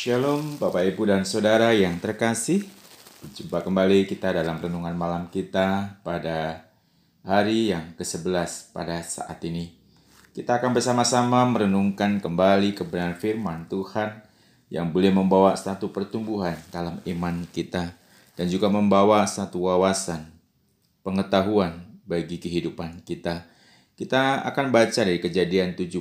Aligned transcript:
Shalom 0.00 0.56
Bapak 0.56 0.96
Ibu 0.96 1.12
dan 1.12 1.28
Saudara 1.28 1.76
yang 1.76 2.00
terkasih. 2.00 2.64
Jumpa 3.36 3.60
kembali 3.60 4.08
kita 4.08 4.32
dalam 4.32 4.56
renungan 4.56 4.96
malam 4.96 5.28
kita 5.28 6.00
pada 6.00 6.64
hari 7.20 7.68
yang 7.68 7.92
ke-11 8.00 8.72
pada 8.72 9.04
saat 9.04 9.36
ini. 9.44 9.76
Kita 10.32 10.56
akan 10.56 10.72
bersama-sama 10.72 11.44
merenungkan 11.44 12.16
kembali 12.16 12.72
kebenaran 12.72 13.20
firman 13.20 13.68
Tuhan 13.68 14.24
Yang 14.72 14.86
boleh 14.88 15.12
membawa 15.12 15.52
satu 15.52 15.92
pertumbuhan 15.92 16.56
dalam 16.72 16.96
iman 17.04 17.44
kita 17.52 17.92
Dan 18.40 18.48
juga 18.48 18.72
membawa 18.72 19.28
satu 19.28 19.68
wawasan, 19.68 20.32
pengetahuan 21.04 21.76
bagi 22.08 22.40
kehidupan 22.40 23.04
kita. 23.04 23.44
Kita 24.00 24.48
akan 24.48 24.72
baca 24.72 25.04
dari 25.04 25.20
kejadian 25.20 25.76
17 25.76 26.00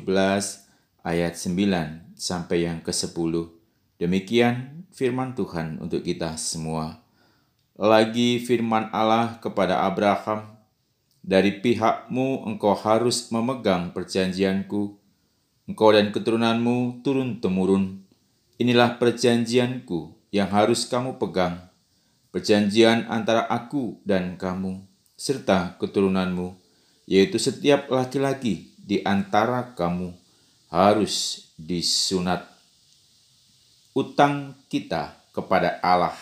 ayat 1.04 1.36
9 1.36 2.16
sampai 2.16 2.64
yang 2.64 2.80
ke-10 2.80 3.59
Demikian 4.00 4.88
firman 4.96 5.36
Tuhan 5.36 5.76
untuk 5.84 6.08
kita 6.08 6.40
semua. 6.40 7.04
Lagi 7.76 8.40
firman 8.40 8.88
Allah 8.96 9.44
kepada 9.44 9.84
Abraham, 9.84 10.56
dari 11.20 11.60
pihakmu 11.60 12.48
engkau 12.48 12.80
harus 12.80 13.28
memegang 13.28 13.92
perjanjianku, 13.92 14.96
engkau 15.68 15.90
dan 15.92 16.16
keturunanmu 16.16 17.04
turun-temurun. 17.04 18.00
Inilah 18.56 18.96
perjanjianku 19.04 20.16
yang 20.32 20.48
harus 20.48 20.88
kamu 20.88 21.20
pegang, 21.20 21.68
perjanjian 22.32 23.04
antara 23.12 23.52
aku 23.52 24.00
dan 24.08 24.40
kamu, 24.40 24.80
serta 25.20 25.76
keturunanmu, 25.76 26.56
yaitu 27.04 27.36
setiap 27.36 27.92
laki-laki 27.92 28.72
di 28.80 29.04
antara 29.04 29.76
kamu 29.76 30.16
harus 30.72 31.48
disunat 31.60 32.59
utang 33.94 34.56
kita 34.70 35.18
kepada 35.34 35.82
Allah. 35.82 36.16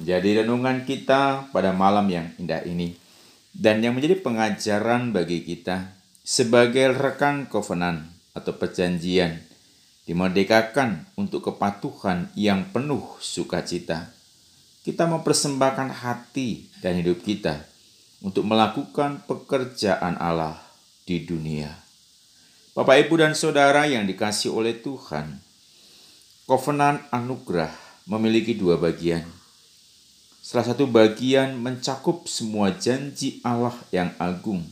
Jadi 0.00 0.40
renungan 0.40 0.86
kita 0.86 1.50
pada 1.50 1.74
malam 1.74 2.06
yang 2.08 2.30
indah 2.38 2.62
ini 2.64 2.94
dan 3.50 3.82
yang 3.82 3.98
menjadi 3.98 4.22
pengajaran 4.22 5.10
bagi 5.10 5.42
kita 5.42 5.92
sebagai 6.22 6.94
rekan 6.94 7.50
kovenan 7.50 8.06
atau 8.32 8.54
perjanjian 8.54 9.42
dimerdekakan 10.06 11.06
untuk 11.18 11.50
kepatuhan 11.50 12.30
yang 12.38 12.66
penuh 12.70 13.02
sukacita. 13.22 14.10
Kita 14.80 15.04
mempersembahkan 15.06 16.02
hati 16.02 16.66
dan 16.80 16.98
hidup 16.98 17.20
kita 17.20 17.68
untuk 18.24 18.48
melakukan 18.48 19.22
pekerjaan 19.28 20.16
Allah 20.16 20.56
di 21.04 21.20
dunia. 21.22 21.68
Bapak, 22.72 23.06
Ibu, 23.06 23.20
dan 23.20 23.34
Saudara 23.36 23.84
yang 23.84 24.08
dikasih 24.08 24.54
oleh 24.54 24.78
Tuhan, 24.78 25.42
Kovenan 26.50 26.98
anugerah 27.14 27.70
memiliki 28.10 28.58
dua 28.58 28.74
bagian. 28.74 29.22
Salah 30.42 30.66
satu 30.66 30.82
bagian 30.82 31.54
mencakup 31.54 32.26
semua 32.26 32.74
janji 32.74 33.38
Allah 33.46 33.78
yang 33.94 34.10
agung. 34.18 34.66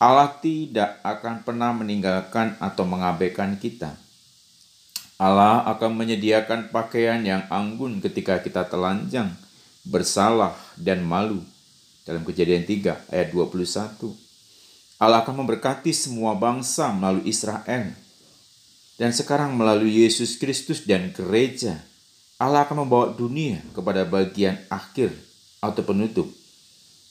Allah 0.00 0.32
tidak 0.40 0.96
akan 1.04 1.44
pernah 1.44 1.76
meninggalkan 1.76 2.56
atau 2.56 2.88
mengabaikan 2.88 3.60
kita. 3.60 3.92
Allah 5.20 5.68
akan 5.68 6.00
menyediakan 6.00 6.72
pakaian 6.72 7.20
yang 7.28 7.44
anggun 7.52 8.00
ketika 8.00 8.40
kita 8.40 8.64
telanjang, 8.64 9.36
bersalah, 9.84 10.56
dan 10.80 11.04
malu. 11.04 11.44
Dalam 12.08 12.24
kejadian 12.24 12.64
3 12.64 13.12
ayat 13.12 13.28
21. 13.28 14.16
Allah 14.96 15.20
akan 15.28 15.44
memberkati 15.44 15.92
semua 15.92 16.32
bangsa 16.40 16.88
melalui 16.88 17.28
Israel 17.28 17.92
dan 19.00 19.16
sekarang 19.16 19.56
melalui 19.56 20.04
Yesus 20.04 20.36
Kristus 20.36 20.84
dan 20.84 21.08
gereja, 21.16 21.80
Allah 22.36 22.68
akan 22.68 22.84
membawa 22.84 23.16
dunia 23.16 23.64
kepada 23.72 24.04
bagian 24.04 24.60
akhir 24.68 25.16
atau 25.64 25.80
penutup 25.80 26.28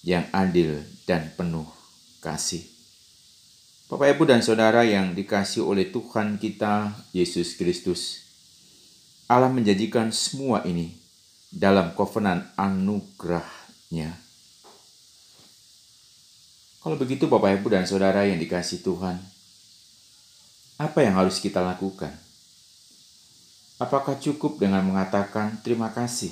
yang 0.06 0.30
adil 0.30 0.86
dan 1.10 1.34
penuh 1.34 1.66
kasih. 2.22 2.62
Bapak, 3.90 4.06
Ibu, 4.14 4.30
dan 4.30 4.46
Saudara 4.46 4.86
yang 4.86 5.18
dikasih 5.18 5.66
oleh 5.66 5.90
Tuhan 5.90 6.38
kita, 6.38 6.94
Yesus 7.10 7.58
Kristus, 7.58 8.22
Allah 9.26 9.50
menjanjikan 9.50 10.14
semua 10.14 10.62
ini 10.70 10.94
dalam 11.50 11.98
kovenan 11.98 12.54
anugerahnya. 12.54 14.14
Kalau 16.86 17.02
begitu 17.02 17.26
Bapak, 17.26 17.58
Ibu, 17.58 17.74
dan 17.74 17.90
Saudara 17.90 18.30
yang 18.30 18.38
dikasih 18.38 18.86
Tuhan, 18.86 19.18
apa 20.80 21.04
yang 21.04 21.20
harus 21.20 21.44
kita 21.44 21.60
lakukan? 21.60 22.16
Apakah 23.84 24.16
cukup 24.16 24.64
dengan 24.64 24.80
mengatakan 24.88 25.60
terima 25.60 25.92
kasih? 25.92 26.32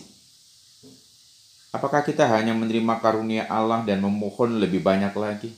Apakah 1.75 1.99
kita 1.99 2.23
hanya 2.31 2.55
menerima 2.55 3.03
karunia 3.03 3.43
Allah 3.51 3.83
dan 3.83 3.99
memohon 3.99 4.55
lebih 4.63 4.79
banyak 4.79 5.11
lagi? 5.19 5.51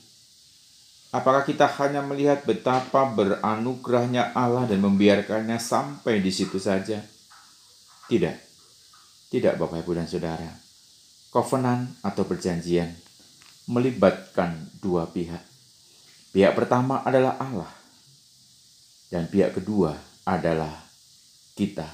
Apakah 1.13 1.45
kita 1.45 1.69
hanya 1.77 2.01
melihat 2.01 2.41
betapa 2.49 3.05
beranugerahnya 3.13 4.33
Allah 4.33 4.65
dan 4.65 4.81
membiarkannya 4.81 5.61
sampai 5.61 6.21
di 6.21 6.33
situ 6.33 6.57
saja? 6.57 7.01
Tidak. 8.09 8.37
Tidak 9.29 9.53
Bapak 9.53 9.85
Ibu 9.85 10.01
dan 10.01 10.09
Saudara. 10.09 10.49
Covenant 11.29 11.93
atau 12.01 12.25
perjanjian 12.25 12.89
melibatkan 13.69 14.65
dua 14.81 15.05
pihak. 15.05 15.45
Pihak 16.33 16.57
pertama 16.57 17.05
adalah 17.05 17.37
Allah 17.37 17.78
dan 19.09 19.25
pihak 19.25 19.57
kedua 19.57 19.97
adalah 20.23 20.85
kita. 21.57 21.85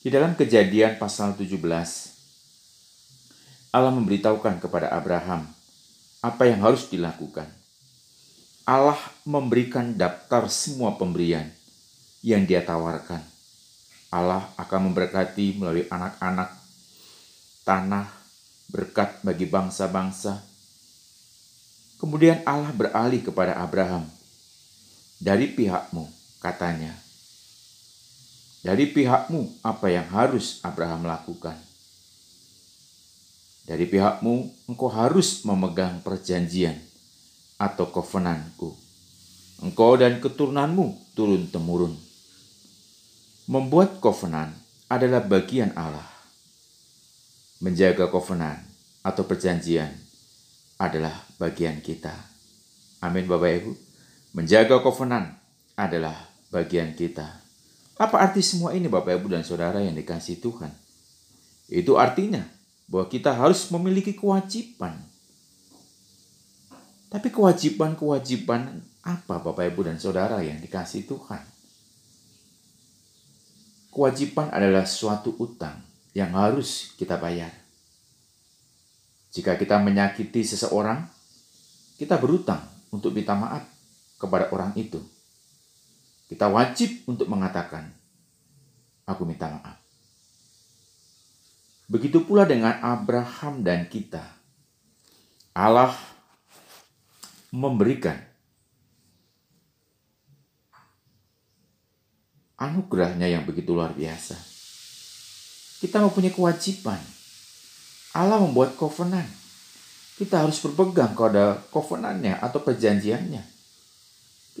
Di 0.00 0.08
dalam 0.08 0.32
kejadian 0.38 0.96
pasal 0.96 1.36
17, 1.36 1.60
Allah 3.74 3.92
memberitahukan 3.92 4.62
kepada 4.62 4.88
Abraham 4.94 5.44
apa 6.24 6.42
yang 6.48 6.64
harus 6.64 6.88
dilakukan. 6.88 7.50
Allah 8.64 8.96
memberikan 9.26 9.98
daftar 9.98 10.46
semua 10.46 10.94
pemberian 10.94 11.50
yang 12.22 12.46
dia 12.46 12.62
tawarkan. 12.62 13.20
Allah 14.14 14.46
akan 14.56 14.90
memberkati 14.90 15.58
melalui 15.58 15.86
anak-anak, 15.90 16.50
tanah, 17.66 18.06
berkat 18.70 19.18
bagi 19.26 19.46
bangsa-bangsa. 19.50 20.38
Kemudian 21.98 22.40
Allah 22.46 22.72
beralih 22.72 23.20
kepada 23.20 23.58
Abraham 23.58 24.06
dari 25.20 25.52
pihakmu, 25.52 26.08
katanya. 26.40 26.96
Dari 28.64 28.88
pihakmu, 28.88 29.60
apa 29.60 29.92
yang 29.92 30.08
harus 30.08 30.64
Abraham 30.64 31.04
lakukan? 31.04 31.56
Dari 33.68 33.84
pihakmu, 33.84 34.48
engkau 34.66 34.88
harus 34.88 35.44
memegang 35.44 36.00
perjanjian 36.00 36.80
atau 37.60 37.92
kovenanku. 37.92 38.72
Engkau 39.60 40.00
dan 40.00 40.24
keturunanmu 40.24 41.12
turun-temurun. 41.12 41.92
Membuat 43.44 44.00
kovenan 44.00 44.56
adalah 44.88 45.20
bagian 45.20 45.76
Allah. 45.76 46.08
Menjaga 47.60 48.08
kovenan 48.08 48.56
atau 49.04 49.28
perjanjian 49.28 49.92
adalah 50.80 51.12
bagian 51.36 51.84
kita. 51.84 52.16
Amin 53.04 53.28
Bapak 53.28 53.52
Ibu. 53.60 53.89
Menjaga 54.30 54.78
kovenan 54.78 55.34
adalah 55.74 56.14
bagian 56.54 56.94
kita. 56.94 57.42
Apa 57.98 58.22
arti 58.22 58.46
semua 58.46 58.70
ini 58.78 58.86
Bapak 58.86 59.18
Ibu 59.18 59.26
dan 59.26 59.42
Saudara 59.42 59.82
yang 59.82 59.98
dikasih 59.98 60.38
Tuhan? 60.38 60.70
Itu 61.66 61.98
artinya 61.98 62.46
bahwa 62.86 63.10
kita 63.10 63.34
harus 63.34 63.66
memiliki 63.74 64.14
kewajiban. 64.14 64.94
Tapi 67.10 67.26
kewajiban-kewajiban 67.34 68.78
apa 69.02 69.34
Bapak 69.42 69.66
Ibu 69.74 69.90
dan 69.90 69.98
Saudara 69.98 70.38
yang 70.46 70.62
dikasih 70.62 71.10
Tuhan? 71.10 71.42
Kewajiban 73.90 74.54
adalah 74.54 74.86
suatu 74.86 75.34
utang 75.42 75.82
yang 76.14 76.30
harus 76.38 76.94
kita 76.94 77.18
bayar. 77.18 77.50
Jika 79.34 79.58
kita 79.58 79.82
menyakiti 79.82 80.46
seseorang, 80.46 81.02
kita 81.98 82.14
berutang 82.14 82.62
untuk 82.94 83.10
minta 83.10 83.34
maaf 83.34 83.79
kepada 84.20 84.52
orang 84.52 84.76
itu. 84.76 85.00
Kita 86.28 86.46
wajib 86.52 87.08
untuk 87.08 87.26
mengatakan, 87.26 87.90
aku 89.08 89.24
minta 89.26 89.50
maaf. 89.50 89.80
Begitu 91.90 92.22
pula 92.22 92.46
dengan 92.46 92.78
Abraham 92.78 93.66
dan 93.66 93.90
kita. 93.90 94.22
Allah 95.50 95.90
memberikan 97.50 98.14
anugerahnya 102.54 103.26
yang 103.26 103.42
begitu 103.42 103.74
luar 103.74 103.90
biasa. 103.90 104.38
Kita 105.82 105.98
mempunyai 105.98 106.30
kewajiban. 106.30 107.00
Allah 108.14 108.38
membuat 108.38 108.78
kovenan. 108.78 109.26
Kita 110.14 110.44
harus 110.46 110.60
berpegang 110.62 111.16
pada 111.16 111.58
kovenannya 111.74 112.38
atau 112.38 112.62
perjanjiannya. 112.62 113.59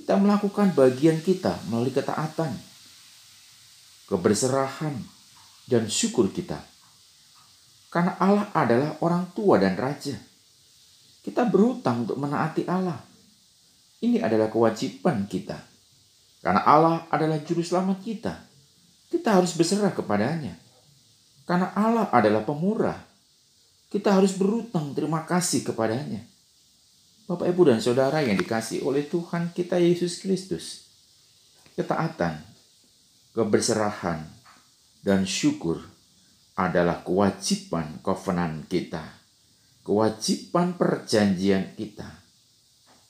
Kita 0.00 0.16
melakukan 0.16 0.72
bagian 0.72 1.20
kita 1.20 1.60
melalui 1.68 1.92
ketaatan. 1.92 2.72
keberserahan, 4.10 4.98
dan 5.70 5.86
syukur 5.86 6.34
kita. 6.34 6.58
Karena 7.94 8.18
Allah 8.18 8.50
adalah 8.50 8.98
orang 9.06 9.30
tua 9.30 9.62
dan 9.62 9.78
raja. 9.78 10.18
Kita 11.22 11.46
berhutang 11.46 12.02
untuk 12.02 12.18
menaati 12.18 12.66
Allah. 12.66 12.98
Ini 14.02 14.18
adalah 14.18 14.50
kewajiban 14.50 15.30
kita. 15.30 15.62
Karena 16.42 16.66
Allah 16.66 17.06
adalah 17.06 17.38
juru 17.38 17.62
selamat 17.62 18.02
kita. 18.02 18.34
Kita 19.14 19.38
harus 19.38 19.54
berserah 19.54 19.94
kepadanya. 19.94 20.58
Karena 21.46 21.70
Allah 21.78 22.10
adalah 22.10 22.42
pemurah. 22.42 22.98
Kita 23.90 24.14
harus 24.14 24.34
berhutang 24.34 24.90
terima 24.90 25.22
kasih 25.22 25.66
kepadanya. 25.66 26.22
Bapak, 27.30 27.46
Ibu, 27.46 27.70
dan 27.70 27.78
Saudara 27.78 28.26
yang 28.26 28.34
dikasih 28.34 28.82
oleh 28.82 29.06
Tuhan 29.06 29.54
kita 29.54 29.78
Yesus 29.78 30.18
Kristus. 30.18 30.90
Ketaatan, 31.78 32.42
keberserahan, 33.38 34.26
dan 35.06 35.22
syukur 35.22 35.78
adalah 36.58 37.06
kewajiban 37.06 38.02
kovenan 38.02 38.66
kita. 38.66 39.06
Kewajiban 39.86 40.74
perjanjian 40.74 41.78
kita. 41.78 42.18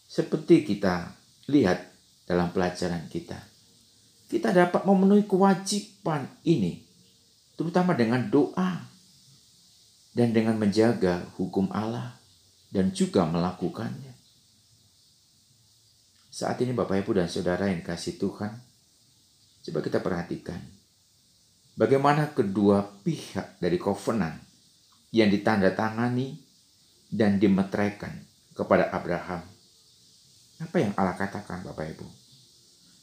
Seperti 0.04 0.68
kita 0.68 1.16
lihat 1.48 1.80
dalam 2.28 2.52
pelajaran 2.52 3.08
kita. 3.08 3.40
Kita 4.28 4.52
dapat 4.52 4.84
memenuhi 4.84 5.24
kewajiban 5.24 6.28
ini. 6.44 6.84
Terutama 7.56 7.96
dengan 7.96 8.28
doa. 8.28 8.84
Dan 10.12 10.36
dengan 10.36 10.60
menjaga 10.60 11.24
hukum 11.40 11.72
Allah. 11.72 12.19
Dan 12.70 12.94
juga 12.94 13.26
melakukannya. 13.26 14.14
Saat 16.30 16.62
ini 16.62 16.70
Bapak 16.70 17.02
Ibu 17.02 17.18
dan 17.18 17.26
Saudara 17.26 17.66
yang 17.66 17.82
kasih 17.82 18.14
Tuhan, 18.14 18.54
coba 19.66 19.78
kita 19.82 19.98
perhatikan 19.98 20.62
bagaimana 21.74 22.30
kedua 22.30 22.86
pihak 23.02 23.58
dari 23.58 23.76
covenant 23.76 24.38
yang 25.10 25.26
ditandatangani 25.26 26.38
dan 27.10 27.42
dimeteraikan 27.42 28.14
kepada 28.54 28.94
Abraham. 28.94 29.42
Apa 30.62 30.76
yang 30.78 30.92
Allah 30.94 31.18
katakan 31.18 31.66
Bapak 31.66 31.98
Ibu? 31.98 32.06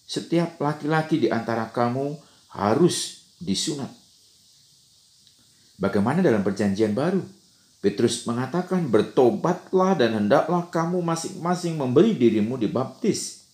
Setiap 0.08 0.56
laki-laki 0.63 1.20
di 1.20 1.28
antara 1.28 1.68
kamu 1.68 2.16
harus 2.56 3.28
disunat. 3.44 3.92
Bagaimana 5.75 6.24
dalam 6.24 6.42
perjanjian 6.48 6.96
baru? 6.96 7.22
Petrus 7.88 8.28
mengatakan, 8.28 8.92
bertobatlah 8.92 9.95
dan 9.95 10.19
hendaklah 10.19 10.68
kamu 10.68 11.00
masing-masing 11.00 11.80
memberi 11.80 12.19
dirimu 12.19 12.60
dibaptis. 12.60 13.48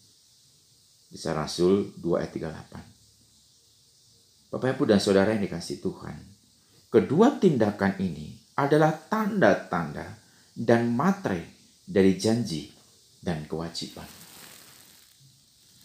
Bisa 1.13 1.38
Rasul 1.38 1.94
2 2.01 2.18
ayat 2.18 2.33
38. 2.33 4.50
Bapak 4.50 4.74
Ibu 4.74 4.89
dan 4.89 4.97
Saudara 4.97 5.38
yang 5.38 5.45
dikasih 5.45 5.85
Tuhan. 5.85 6.18
Kedua 6.89 7.38
tindakan 7.38 7.94
ini 8.01 8.33
adalah 8.57 8.97
tanda-tanda 8.97 10.18
dan 10.57 10.89
matre 10.89 11.69
dari 11.85 12.18
janji 12.18 12.74
dan 13.21 13.45
kewajiban. 13.45 14.09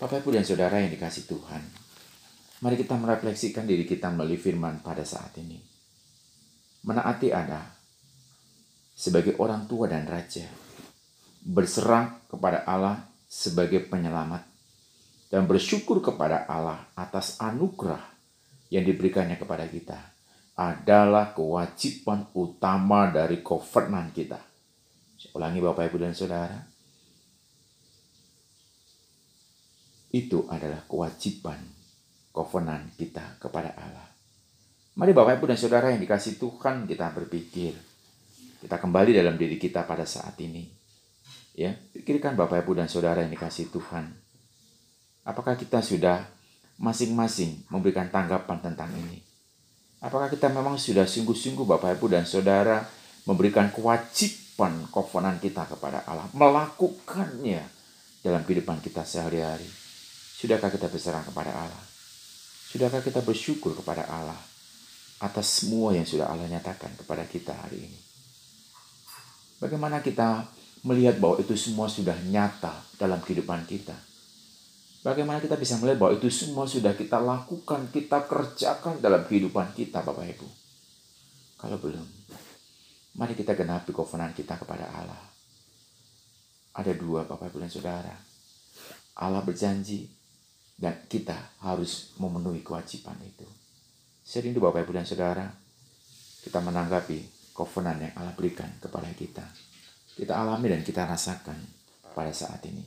Bapak 0.00 0.24
Ibu 0.24 0.40
dan 0.40 0.48
Saudara 0.48 0.80
yang 0.80 0.88
dikasih 0.88 1.28
Tuhan. 1.28 1.68
Mari 2.64 2.80
kita 2.80 2.96
merefleksikan 2.96 3.68
diri 3.68 3.84
kita 3.84 4.08
melalui 4.08 4.40
firman 4.40 4.80
pada 4.80 5.04
saat 5.04 5.36
ini. 5.36 5.60
Menaati 6.88 7.28
ada 7.28 7.77
sebagai 8.98 9.38
orang 9.38 9.70
tua 9.70 9.86
dan 9.86 10.10
raja, 10.10 10.42
berserah 11.46 12.18
kepada 12.26 12.66
Allah 12.66 13.06
sebagai 13.30 13.86
penyelamat, 13.86 14.42
dan 15.30 15.46
bersyukur 15.46 16.02
kepada 16.02 16.50
Allah 16.50 16.82
atas 16.98 17.38
anugerah 17.38 18.02
yang 18.74 18.82
diberikannya 18.82 19.38
kepada 19.38 19.70
kita 19.70 19.94
adalah 20.58 21.30
kewajiban 21.30 22.26
utama 22.34 23.14
dari 23.14 23.38
covenant 23.38 24.10
kita. 24.10 24.42
Saya 25.14 25.30
ulangi 25.38 25.62
Bapak 25.62 25.94
Ibu 25.94 25.96
dan 26.02 26.18
Saudara. 26.18 26.58
Itu 30.10 30.50
adalah 30.50 30.82
kewajiban 30.90 31.62
covenant 32.34 32.98
kita 32.98 33.38
kepada 33.38 33.78
Allah. 33.78 34.08
Mari 34.98 35.14
Bapak 35.14 35.38
Ibu 35.38 35.54
dan 35.54 35.58
Saudara 35.60 35.94
yang 35.94 36.02
dikasih 36.02 36.42
Tuhan 36.42 36.90
kita 36.90 37.14
berpikir 37.14 37.87
kita 38.58 38.76
kembali 38.82 39.14
dalam 39.14 39.38
diri 39.38 39.54
kita 39.54 39.86
pada 39.86 40.02
saat 40.02 40.34
ini. 40.42 40.66
Ya, 41.54 41.74
pikirkan 41.74 42.38
Bapak 42.38 42.66
Ibu 42.66 42.78
dan 42.78 42.86
Saudara 42.90 43.22
yang 43.22 43.30
dikasih 43.34 43.70
Tuhan. 43.70 44.14
Apakah 45.26 45.58
kita 45.58 45.82
sudah 45.82 46.26
masing-masing 46.78 47.66
memberikan 47.70 48.06
tanggapan 48.10 48.62
tentang 48.62 48.90
ini? 48.94 49.22
Apakah 49.98 50.30
kita 50.30 50.46
memang 50.50 50.78
sudah 50.78 51.06
sungguh-sungguh 51.06 51.66
Bapak 51.66 51.98
Ibu 51.98 52.06
dan 52.06 52.22
Saudara 52.22 52.86
memberikan 53.26 53.70
kewajiban 53.74 54.86
kovenan 54.94 55.42
kita 55.42 55.66
kepada 55.66 56.06
Allah, 56.06 56.30
melakukannya 56.30 57.66
dalam 58.22 58.42
kehidupan 58.46 58.78
kita 58.78 59.02
sehari-hari? 59.02 59.66
Sudahkah 60.38 60.70
kita 60.70 60.86
berserah 60.86 61.26
kepada 61.26 61.50
Allah? 61.50 61.84
Sudahkah 62.70 63.02
kita 63.02 63.18
bersyukur 63.26 63.74
kepada 63.74 64.06
Allah 64.06 64.38
atas 65.18 65.62
semua 65.62 65.90
yang 65.90 66.06
sudah 66.06 66.30
Allah 66.30 66.46
nyatakan 66.46 66.94
kepada 66.94 67.26
kita 67.26 67.50
hari 67.50 67.90
ini? 67.90 68.07
Bagaimana 69.58 69.98
kita 69.98 70.46
melihat 70.86 71.18
bahwa 71.18 71.42
itu 71.42 71.58
semua 71.58 71.90
sudah 71.90 72.14
nyata 72.30 72.70
dalam 72.94 73.18
kehidupan 73.18 73.66
kita? 73.66 73.94
Bagaimana 75.02 75.38
kita 75.42 75.58
bisa 75.58 75.78
melihat 75.78 75.98
bahwa 75.98 76.14
itu 76.18 76.30
semua 76.30 76.66
sudah 76.66 76.94
kita 76.94 77.18
lakukan, 77.22 77.90
kita 77.90 78.26
kerjakan 78.26 79.02
dalam 79.02 79.26
kehidupan 79.26 79.74
kita, 79.74 80.02
Bapak 80.02 80.26
Ibu? 80.26 80.48
Kalau 81.58 81.78
belum, 81.82 82.06
mari 83.18 83.34
kita 83.34 83.54
genapi 83.58 83.90
kovenan 83.90 84.30
kita 84.34 84.58
kepada 84.58 84.86
Allah. 84.90 85.22
Ada 86.78 86.94
dua, 86.94 87.26
Bapak 87.26 87.50
Ibu 87.50 87.58
dan 87.62 87.70
Saudara. 87.70 88.14
Allah 89.18 89.42
berjanji 89.42 90.06
dan 90.78 90.94
kita 91.10 91.34
harus 91.66 92.14
memenuhi 92.22 92.62
kewajiban 92.62 93.18
itu. 93.26 93.46
Sering 94.22 94.54
itu 94.54 94.62
Bapak 94.62 94.86
Ibu 94.86 94.94
dan 94.94 95.06
Saudara, 95.06 95.50
kita 96.46 96.62
menanggapi 96.62 97.37
kovenan 97.58 97.98
yang 97.98 98.14
Allah 98.14 98.38
berikan 98.38 98.70
kepada 98.78 99.10
kita. 99.18 99.42
Kita 100.14 100.38
alami 100.38 100.70
dan 100.70 100.86
kita 100.86 101.02
rasakan 101.02 101.58
pada 102.14 102.30
saat 102.30 102.62
ini. 102.70 102.86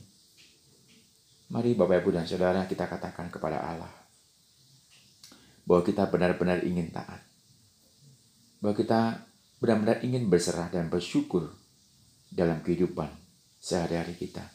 Mari 1.52 1.76
Bapak 1.76 2.00
Ibu 2.00 2.16
dan 2.16 2.24
Saudara 2.24 2.64
kita 2.64 2.88
katakan 2.88 3.28
kepada 3.28 3.60
Allah 3.60 3.92
bahwa 5.68 5.84
kita 5.84 6.08
benar-benar 6.08 6.64
ingin 6.64 6.88
taat. 6.88 7.20
Bahwa 8.64 8.72
kita 8.72 9.28
benar-benar 9.60 10.00
ingin 10.00 10.32
berserah 10.32 10.72
dan 10.72 10.88
bersyukur 10.88 11.52
dalam 12.32 12.64
kehidupan 12.64 13.12
sehari-hari 13.60 14.16
kita. 14.16 14.48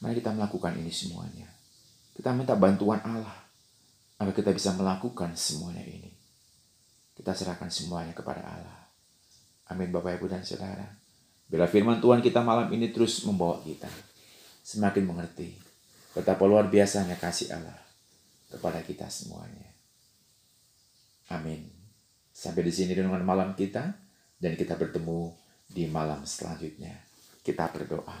Mari 0.00 0.24
kita 0.24 0.32
melakukan 0.32 0.72
ini 0.80 0.88
semuanya. 0.88 1.52
Kita 2.16 2.32
minta 2.32 2.56
bantuan 2.56 3.04
Allah 3.04 3.44
agar 4.16 4.32
kita 4.32 4.56
bisa 4.56 4.72
melakukan 4.72 5.36
semuanya 5.36 5.84
ini. 5.84 6.08
Kita 7.12 7.36
serahkan 7.36 7.68
semuanya 7.68 8.16
kepada 8.16 8.40
Allah. 8.40 8.85
Amin 9.66 9.90
Bapak 9.90 10.22
Ibu 10.22 10.30
dan 10.30 10.46
Saudara. 10.46 10.86
Bila 11.46 11.66
firman 11.66 11.98
Tuhan 11.98 12.22
kita 12.22 12.42
malam 12.42 12.70
ini 12.74 12.90
terus 12.90 13.22
membawa 13.26 13.62
kita 13.62 13.90
semakin 14.66 15.06
mengerti 15.06 15.54
betapa 16.10 16.42
luar 16.42 16.66
biasanya 16.66 17.14
kasih 17.18 17.54
Allah 17.54 17.78
kepada 18.50 18.82
kita 18.82 19.06
semuanya. 19.06 19.70
Amin. 21.30 21.66
Sampai 22.30 22.66
di 22.66 22.72
sini 22.74 22.94
dengan 22.94 23.22
malam 23.22 23.54
kita 23.54 23.94
dan 24.38 24.52
kita 24.54 24.78
bertemu 24.78 25.34
di 25.66 25.90
malam 25.90 26.22
selanjutnya. 26.22 26.94
Kita 27.42 27.70
berdoa. 27.70 28.18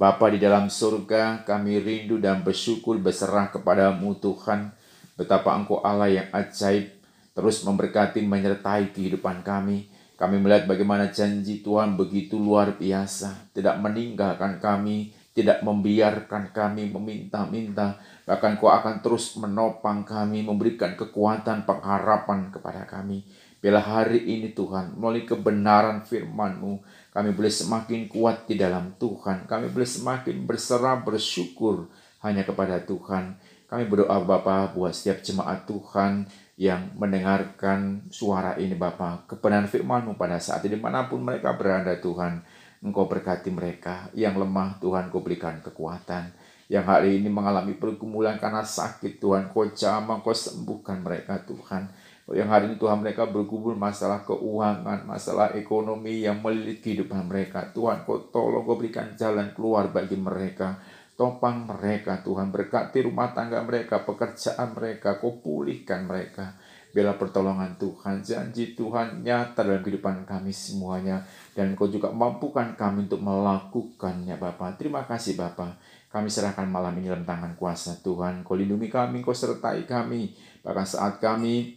Bapa 0.00 0.32
di 0.32 0.40
dalam 0.40 0.72
surga, 0.72 1.44
kami 1.44 1.76
rindu 1.76 2.16
dan 2.16 2.40
bersyukur 2.40 2.96
berserah 2.96 3.52
kepadamu 3.52 4.16
Tuhan. 4.16 4.72
Betapa 5.12 5.52
Engkau 5.52 5.84
Allah 5.84 6.08
yang 6.08 6.28
ajaib, 6.32 6.88
terus 7.36 7.60
memberkati 7.60 8.24
menyertai 8.24 8.96
kehidupan 8.96 9.44
kami 9.44 9.92
kami 10.20 10.36
melihat 10.36 10.68
bagaimana 10.68 11.08
janji 11.08 11.64
Tuhan 11.64 11.96
begitu 11.96 12.36
luar 12.36 12.76
biasa, 12.76 13.56
tidak 13.56 13.80
meninggalkan 13.80 14.60
kami, 14.60 15.16
tidak 15.32 15.64
membiarkan 15.64 16.52
kami 16.52 16.92
meminta-minta, 16.92 17.96
bahkan 18.28 18.60
Kau 18.60 18.68
akan 18.68 19.00
terus 19.00 19.32
menopang 19.40 20.04
kami, 20.04 20.44
memberikan 20.44 20.92
kekuatan, 20.92 21.64
pengharapan 21.64 22.52
kepada 22.52 22.84
kami. 22.84 23.24
Bila 23.64 23.80
hari 23.80 24.20
ini 24.28 24.52
Tuhan, 24.52 25.00
melalui 25.00 25.24
kebenaran 25.24 26.04
firman-Mu, 26.04 26.84
kami 27.16 27.32
boleh 27.32 27.52
semakin 27.52 28.04
kuat 28.12 28.44
di 28.44 28.60
dalam 28.60 28.92
Tuhan. 29.00 29.48
Kami 29.48 29.72
boleh 29.72 29.88
semakin 29.88 30.36
berserah, 30.44 31.00
bersyukur 31.00 31.88
hanya 32.20 32.44
kepada 32.44 32.76
Tuhan. 32.84 33.40
Kami 33.70 33.86
berdoa 33.86 34.18
Bapa 34.26 34.74
buat 34.74 34.90
setiap 34.90 35.22
jemaat 35.22 35.62
Tuhan 35.62 36.26
yang 36.58 36.90
mendengarkan 36.98 38.02
suara 38.10 38.58
ini 38.58 38.74
Bapa, 38.74 39.22
kebenaran 39.30 39.70
firman-Mu 39.70 40.18
pada 40.18 40.42
saat 40.42 40.66
ini 40.66 40.74
mana 40.74 41.06
pun 41.06 41.22
mereka 41.22 41.54
berada 41.54 41.94
Tuhan, 42.02 42.42
Engkau 42.82 43.06
berkati 43.06 43.54
mereka 43.54 44.10
yang 44.10 44.34
lemah 44.34 44.82
Tuhan 44.82 45.14
Kau 45.14 45.22
berikan 45.22 45.62
kekuatan, 45.62 46.34
yang 46.66 46.82
hari 46.82 47.22
ini 47.22 47.30
mengalami 47.30 47.78
pergumulan 47.78 48.42
karena 48.42 48.66
sakit 48.66 49.22
Tuhan 49.22 49.54
kau 49.54 49.70
jamah 49.70 50.18
kau 50.18 50.34
sembuhkan 50.34 51.06
mereka 51.06 51.38
Tuhan 51.46 51.86
yang 52.30 52.46
hari 52.46 52.70
ini 52.70 52.76
Tuhan 52.78 53.02
mereka 53.02 53.26
bergumul 53.26 53.74
masalah 53.74 54.22
keuangan, 54.22 55.02
masalah 55.02 55.50
ekonomi 55.58 56.22
yang 56.22 56.38
melilit 56.38 56.78
kehidupan 56.78 57.26
mereka. 57.26 57.66
Tuhan 57.74 58.06
kau 58.06 58.30
tolong 58.30 58.62
kau 58.62 58.78
berikan 58.78 59.18
jalan 59.18 59.50
keluar 59.50 59.90
bagi 59.90 60.14
mereka. 60.14 60.78
Topang 61.20 61.68
mereka 61.68 62.24
Tuhan, 62.24 62.48
berkati 62.48 63.04
rumah 63.04 63.36
tangga 63.36 63.60
mereka, 63.60 64.08
pekerjaan 64.08 64.72
mereka, 64.72 65.20
kau 65.20 65.36
pulihkan 65.36 66.08
mereka. 66.08 66.56
Bela 66.96 67.12
pertolongan 67.20 67.76
Tuhan, 67.76 68.24
janji 68.24 68.72
Tuhan 68.72 69.20
nyata 69.20 69.60
dalam 69.60 69.84
kehidupan 69.84 70.24
kami 70.24 70.48
semuanya. 70.48 71.20
Dan 71.52 71.76
kau 71.76 71.92
juga 71.92 72.08
mampukan 72.08 72.72
kami 72.72 73.04
untuk 73.04 73.20
melakukannya 73.20 74.32
Bapak. 74.40 74.80
Terima 74.80 75.04
kasih 75.04 75.36
Bapak. 75.36 75.76
Kami 76.08 76.32
serahkan 76.32 76.64
malam 76.64 76.96
ini 76.96 77.12
dalam 77.12 77.28
tangan 77.28 77.52
kuasa 77.52 78.00
Tuhan. 78.00 78.40
Kau 78.40 78.56
lindungi 78.56 78.88
kami, 78.88 79.20
kau 79.20 79.36
sertai 79.36 79.84
kami. 79.84 80.32
Bahkan 80.64 80.86
saat 80.88 81.20
kami 81.20 81.76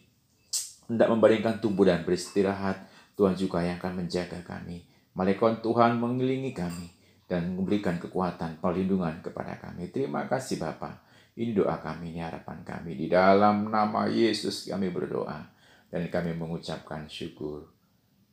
hendak 0.88 1.12
membandingkan 1.12 1.60
tubuh 1.60 1.84
dan 1.84 2.08
beristirahat, 2.08 2.80
Tuhan 3.20 3.36
juga 3.36 3.60
yang 3.60 3.76
akan 3.76 4.08
menjaga 4.08 4.40
kami. 4.48 4.88
Malaikat 5.20 5.60
Tuhan 5.60 6.00
mengelilingi 6.00 6.56
kami 6.56 6.93
dan 7.28 7.56
memberikan 7.56 7.98
kekuatan 7.98 8.60
perlindungan 8.60 9.24
kepada 9.24 9.58
kami. 9.60 9.90
Terima 9.90 10.28
kasih 10.28 10.60
Bapa. 10.60 11.04
Ini 11.34 11.56
doa 11.56 11.82
kami, 11.82 12.14
ini 12.14 12.22
harapan 12.22 12.62
kami. 12.62 12.94
Di 12.94 13.10
dalam 13.10 13.74
nama 13.74 14.06
Yesus 14.06 14.70
kami 14.70 14.94
berdoa. 14.94 15.50
Dan 15.94 16.10
kami 16.10 16.34
mengucapkan 16.34 17.06
syukur. 17.06 17.70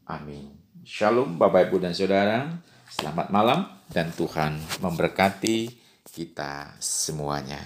Amin. 0.09 0.49
Shalom 0.81 1.37
Bapak 1.37 1.69
Ibu 1.69 1.77
dan 1.85 1.93
Saudara. 1.93 2.49
Selamat 2.89 3.29
malam 3.29 3.69
dan 3.93 4.09
Tuhan 4.17 4.57
memberkati 4.81 5.69
kita 6.09 6.75
semuanya. 6.81 7.61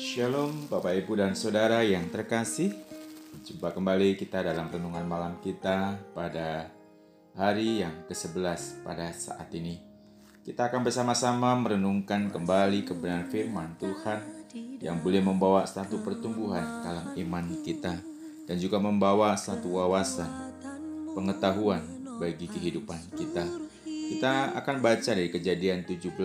Shalom 0.00 0.66
Bapak 0.66 0.96
Ibu 1.04 1.12
dan 1.20 1.36
Saudara 1.36 1.84
yang 1.84 2.08
terkasih 2.08 2.72
Jumpa 3.40 3.72
kembali 3.72 4.20
kita 4.20 4.44
dalam 4.44 4.68
renungan 4.68 5.08
malam 5.08 5.40
kita 5.40 5.96
pada 6.12 6.68
hari 7.32 7.80
yang 7.80 8.04
ke-11 8.04 8.84
pada 8.84 9.08
saat 9.16 9.48
ini 9.56 9.80
Kita 10.44 10.68
akan 10.68 10.84
bersama-sama 10.84 11.56
merenungkan 11.56 12.28
kembali 12.28 12.84
kebenaran 12.84 13.32
firman 13.32 13.80
Tuhan 13.80 14.20
Yang 14.84 14.96
boleh 15.00 15.24
membawa 15.24 15.64
satu 15.64 16.04
pertumbuhan 16.04 16.84
dalam 16.84 17.16
iman 17.16 17.64
kita 17.64 17.96
Dan 18.44 18.60
juga 18.60 18.76
membawa 18.76 19.32
satu 19.40 19.72
wawasan, 19.72 20.28
pengetahuan 21.16 21.80
bagi 22.20 22.44
kehidupan 22.44 22.98
kita. 23.16 23.48
Kita 23.86 24.58
akan 24.58 24.84
baca 24.84 25.10
dari 25.16 25.30
kejadian 25.32 25.88
17 25.88 26.18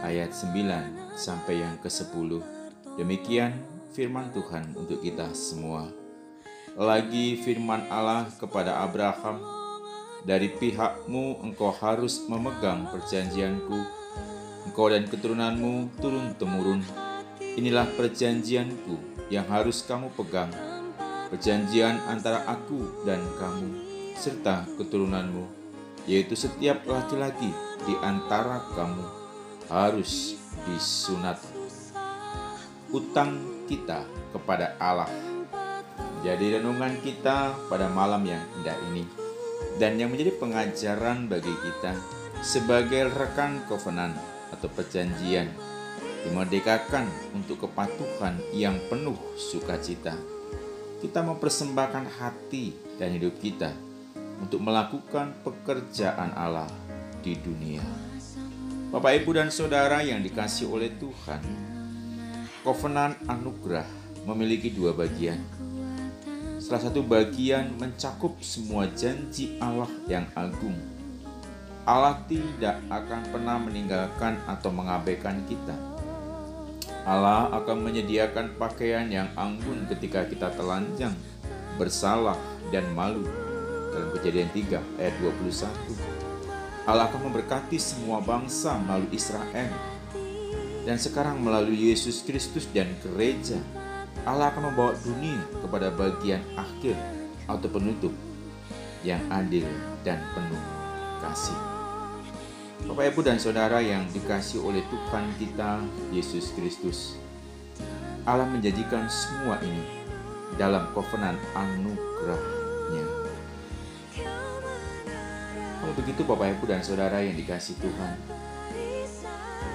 ayat 0.00 0.30
9 0.32 1.14
sampai 1.14 1.60
yang 1.60 1.76
ke-10. 1.84 2.40
Demikian 2.96 3.52
firman 3.92 4.32
Tuhan 4.32 4.72
untuk 4.74 5.04
kita 5.04 5.30
semua. 5.36 6.05
Lagi 6.76 7.40
firman 7.40 7.88
Allah 7.88 8.28
kepada 8.36 8.84
Abraham, 8.84 9.40
dari 10.28 10.52
pihakmu 10.52 11.40
engkau 11.40 11.72
harus 11.72 12.20
memegang 12.28 12.92
perjanjianku, 12.92 13.80
engkau 14.68 14.92
dan 14.92 15.08
keturunanmu 15.08 15.96
turun-temurun. 15.96 16.84
Inilah 17.56 17.88
perjanjianku 17.96 19.24
yang 19.32 19.48
harus 19.48 19.88
kamu 19.88 20.12
pegang, 20.20 20.52
perjanjian 21.32 21.96
antara 22.12 22.44
aku 22.44 23.08
dan 23.08 23.24
kamu 23.40 23.80
serta 24.12 24.68
keturunanmu, 24.76 25.48
yaitu 26.04 26.36
setiap 26.36 26.84
laki-laki 26.84 27.56
di 27.88 27.96
antara 28.04 28.60
kamu 28.76 29.04
harus 29.72 30.36
disunat. 30.68 31.40
Utang 32.92 33.64
kita 33.64 34.04
kepada 34.36 34.76
Allah. 34.76 35.25
Jadi 36.24 36.56
renungan 36.56 37.00
kita 37.04 37.56
pada 37.68 37.92
malam 37.92 38.24
yang 38.24 38.40
indah 38.60 38.76
ini 38.92 39.04
dan 39.76 40.00
yang 40.00 40.08
menjadi 40.12 40.32
pengajaran 40.40 41.28
bagi 41.28 41.52
kita 41.52 41.92
sebagai 42.40 43.12
rekan 43.12 43.64
kovenan 43.68 44.16
atau 44.52 44.68
perjanjian 44.72 45.48
dimerdekakan 46.26 47.06
untuk 47.38 47.68
kepatuhan 47.68 48.40
yang 48.50 48.74
penuh 48.90 49.16
sukacita. 49.38 50.16
Kita 50.98 51.22
mempersembahkan 51.22 52.18
hati 52.18 52.74
dan 52.98 53.14
hidup 53.14 53.38
kita 53.38 53.70
untuk 54.42 54.58
melakukan 54.64 55.36
pekerjaan 55.46 56.34
Allah 56.34 56.66
di 57.22 57.38
dunia. 57.38 57.84
Bapak, 58.90 59.22
ibu, 59.22 59.30
dan 59.36 59.52
saudara 59.52 60.02
yang 60.02 60.22
dikasih 60.24 60.66
oleh 60.66 60.90
Tuhan, 60.98 61.42
kovenan 62.64 63.14
anugerah 63.28 63.86
memiliki 64.26 64.72
dua 64.72 64.96
bagian. 64.96 65.38
Salah 66.66 66.82
satu 66.82 66.98
bagian 66.98 67.78
mencakup 67.78 68.42
semua 68.42 68.90
janji 68.90 69.54
Allah 69.62 69.86
yang 70.10 70.26
agung. 70.34 70.74
Allah 71.86 72.18
tidak 72.26 72.82
akan 72.90 73.22
pernah 73.30 73.54
meninggalkan 73.62 74.34
atau 74.50 74.74
mengabaikan 74.74 75.46
kita. 75.46 75.78
Allah 77.06 77.54
akan 77.54 77.86
menyediakan 77.86 78.58
pakaian 78.58 79.06
yang 79.06 79.30
anggun 79.38 79.86
ketika 79.86 80.26
kita 80.26 80.50
telanjang, 80.58 81.14
bersalah, 81.78 82.34
dan 82.74 82.82
malu 82.98 83.22
dalam 83.94 84.10
kejadian 84.18 84.50
3 84.50 84.98
ayat 84.98 85.14
21. 85.22 85.70
Allah 86.82 87.06
akan 87.06 87.30
memberkati 87.30 87.78
semua 87.78 88.18
bangsa 88.18 88.74
melalui 88.82 89.14
Israel. 89.14 89.70
Dan 90.82 90.98
sekarang 90.98 91.38
melalui 91.38 91.94
Yesus 91.94 92.26
Kristus 92.26 92.66
dan 92.74 92.90
gereja, 93.06 93.54
Allah 94.26 94.50
akan 94.50 94.74
membawa 94.74 94.92
dunia 95.06 95.38
kepada 95.62 95.94
bagian 95.94 96.42
akhir 96.58 96.98
atau 97.46 97.70
penutup 97.70 98.10
yang 99.06 99.22
adil 99.30 99.62
dan 100.02 100.18
penuh 100.34 100.58
kasih. 101.22 101.54
Bapak 102.90 103.14
Ibu 103.14 103.20
dan 103.22 103.38
Saudara 103.38 103.78
yang 103.78 104.02
dikasih 104.10 104.66
oleh 104.66 104.82
Tuhan 104.90 105.30
kita 105.38 105.78
Yesus 106.10 106.50
Kristus. 106.58 107.14
Allah 108.26 108.50
menjanjikan 108.50 109.06
semua 109.06 109.62
ini 109.62 109.86
dalam 110.58 110.90
kovenan 110.90 111.38
anugerahnya. 111.54 113.06
Kalau 115.78 115.94
begitu 115.94 116.26
Bapak 116.26 116.58
Ibu 116.58 116.64
dan 116.66 116.82
Saudara 116.82 117.22
yang 117.22 117.38
dikasih 117.38 117.78
Tuhan, 117.78 118.14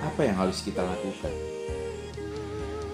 apa 0.03 0.22
yang 0.27 0.36
harus 0.36 0.60
kita 0.60 0.84
lakukan? 0.84 1.61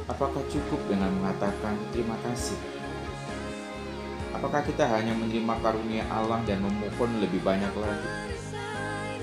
Apakah 0.08 0.40
cukup 0.48 0.80
dengan 0.88 1.12
mengatakan 1.20 1.76
terima 1.92 2.16
kasih? 2.24 2.56
Apakah 4.32 4.64
kita 4.64 4.88
hanya 4.88 5.12
menerima 5.12 5.60
karunia 5.60 6.08
Allah 6.08 6.40
dan 6.48 6.64
memohon 6.64 7.20
lebih 7.20 7.44
banyak 7.44 7.76
lagi? 7.76 8.08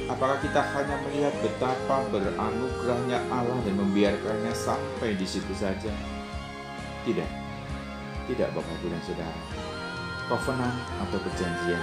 Apakah 0.04 0.36
kita 0.44 0.60
hanya 0.60 1.00
melihat 1.08 1.32
betapa 1.40 2.04
beranugerahnya 2.12 3.16
Allah 3.32 3.56
dan 3.64 3.80
membiarkannya 3.80 4.52
sampai 4.52 5.16
di 5.16 5.24
situ 5.24 5.56
saja? 5.56 5.88
Tidak, 7.08 7.30
tidak 8.28 8.48
Bapak 8.52 8.76
dan 8.84 9.00
Saudara. 9.08 9.40
Covenant 10.28 10.76
atau 11.00 11.16
perjanjian 11.16 11.80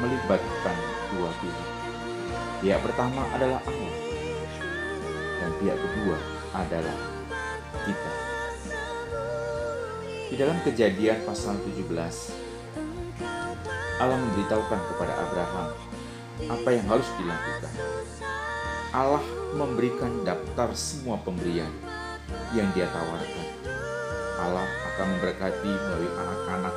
melibatkan 0.00 0.76
dua 1.12 1.28
pihak. 1.44 1.68
Pihak 2.64 2.80
pertama 2.80 3.28
adalah 3.36 3.60
Allah 3.68 3.94
dan 5.44 5.50
pihak 5.60 5.76
kedua 5.76 6.16
adalah 6.56 7.15
kita. 7.86 8.12
Di 10.26 10.34
dalam 10.34 10.58
kejadian 10.66 11.22
pasal 11.22 11.54
17, 11.62 11.86
Allah 14.02 14.18
memberitahukan 14.18 14.80
kepada 14.90 15.14
Abraham 15.22 15.70
apa 16.50 16.68
yang 16.74 16.84
harus 16.90 17.06
dilakukan. 17.16 17.72
Allah 18.90 19.22
memberikan 19.54 20.26
daftar 20.26 20.74
semua 20.74 21.16
pemberian 21.22 21.70
yang 22.52 22.66
dia 22.74 22.90
tawarkan. 22.90 23.46
Allah 24.36 24.66
akan 24.66 25.06
memberkati 25.16 25.70
melalui 25.70 26.10
anak-anak, 26.12 26.74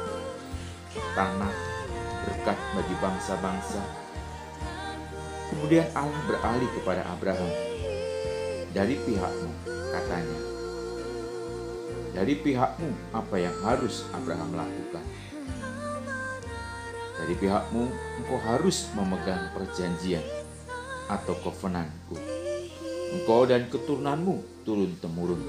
tanah, 1.18 1.54
berkat 2.24 2.58
bagi 2.78 2.96
bangsa-bangsa, 3.04 3.82
Kemudian 5.50 5.90
Allah 5.98 6.22
beralih 6.30 6.70
kepada 6.78 7.02
Abraham. 7.10 7.50
Dari 8.70 8.96
pihakmu, 9.02 9.50
katanya. 9.66 10.59
Dari 12.10 12.34
pihakmu, 12.42 13.14
apa 13.14 13.36
yang 13.38 13.54
harus 13.62 14.10
Abraham 14.12 14.58
lakukan? 14.58 15.06
Dari 17.20 17.36
pihakmu, 17.38 17.84
engkau 18.24 18.40
harus 18.42 18.90
memegang 18.98 19.54
perjanjian 19.54 20.24
atau 21.06 21.38
kovenanku. 21.46 22.18
Engkau 23.14 23.46
dan 23.46 23.70
keturunanmu 23.70 24.66
turun-temurun. 24.66 25.42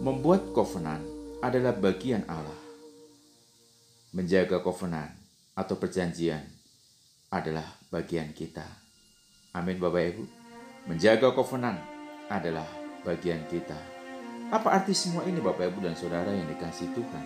Membuat 0.00 0.56
kovenan 0.56 1.04
adalah 1.44 1.76
bagian 1.76 2.24
Allah. 2.30 2.60
Menjaga 4.16 4.64
kovenan 4.64 5.12
atau 5.52 5.76
perjanjian 5.76 6.44
adalah 7.28 7.64
bagian 7.92 8.32
kita. 8.32 8.64
Amin 9.52 9.76
Bapak 9.76 10.16
Ibu. 10.16 10.24
Menjaga 10.88 11.36
kovenan 11.36 11.76
adalah 12.32 12.68
bagian 13.04 13.44
kita. 13.52 13.91
Apa 14.52 14.68
arti 14.68 14.92
semua 14.92 15.24
ini 15.24 15.40
Bapak 15.40 15.64
Ibu 15.64 15.80
dan 15.80 15.96
Saudara 15.96 16.28
yang 16.28 16.44
dikasih 16.44 16.92
Tuhan? 16.92 17.24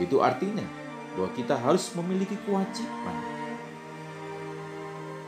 Itu 0.00 0.24
artinya 0.24 0.64
bahwa 1.12 1.28
kita 1.36 1.52
harus 1.52 1.92
memiliki 1.92 2.40
kewajiban. 2.48 3.16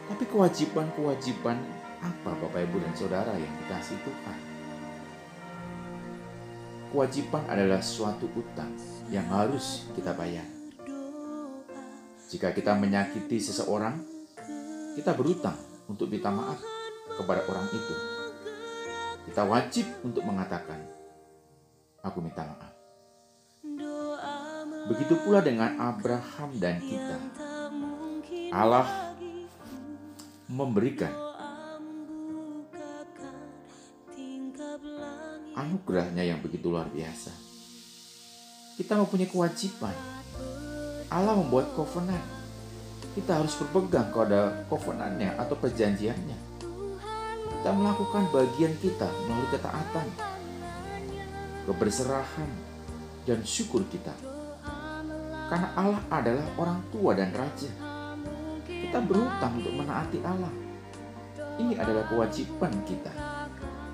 Tapi 0.09 0.25
kewajiban-kewajiban 0.25 1.61
apa 2.01 2.31
Bapak 2.41 2.65
Ibu 2.65 2.81
dan 2.81 2.97
Saudara 2.97 3.37
yang 3.37 3.53
dikasih 3.61 4.01
Tuhan? 4.09 4.39
Kewajiban 6.97 7.45
adalah 7.45 7.85
suatu 7.85 8.33
utang 8.33 8.73
yang 9.13 9.29
harus 9.29 9.85
kita 9.93 10.17
bayar. 10.17 10.49
Jika 12.33 12.57
kita 12.57 12.73
menyakiti 12.73 13.37
seseorang, 13.37 14.01
kita 14.97 15.13
berutang 15.13 15.61
untuk 15.93 16.09
minta 16.09 16.33
maaf 16.33 16.57
kepada 17.21 17.45
orang 17.53 17.69
itu. 17.69 18.16
Kita 19.27 19.43
wajib 19.43 19.87
untuk 20.07 20.23
mengatakan, 20.23 20.79
"Aku 22.07 22.23
minta 22.23 22.47
maaf." 22.47 22.73
Begitu 24.87 25.19
pula 25.27 25.43
dengan 25.43 25.75
Abraham 25.83 26.51
dan 26.63 26.79
kita. 26.79 27.19
Allah 28.55 28.87
memberikan 30.47 31.11
anugerahnya 35.59 36.23
yang 36.23 36.39
begitu 36.39 36.71
luar 36.71 36.87
biasa. 36.87 37.35
Kita 38.79 38.95
mempunyai 38.95 39.27
kewajiban 39.27 39.97
Allah 41.11 41.39
membuat 41.39 41.71
covenant. 41.79 42.23
Kita 43.15 43.41
harus 43.41 43.55
berpegang 43.57 44.13
pada 44.13 44.67
covenantnya 44.69 45.39
atau 45.41 45.57
perjanjiannya. 45.57 46.56
Kita 47.67 47.75
melakukan 47.75 48.31
bagian 48.31 48.71
kita 48.79 49.11
melalui 49.27 49.51
ketaatan, 49.51 50.07
keberserahan, 51.67 52.47
dan 53.27 53.43
syukur 53.43 53.83
kita. 53.91 54.15
Karena 55.51 55.75
Allah 55.75 55.99
adalah 56.07 56.47
orang 56.63 56.79
tua 56.95 57.19
dan 57.19 57.35
raja. 57.35 57.67
Kita 58.71 59.03
berhutang 59.03 59.59
untuk 59.59 59.75
menaati 59.83 60.23
Allah. 60.23 60.55
Ini 61.59 61.75
adalah 61.75 62.07
kewajiban 62.07 62.71
kita. 62.87 63.11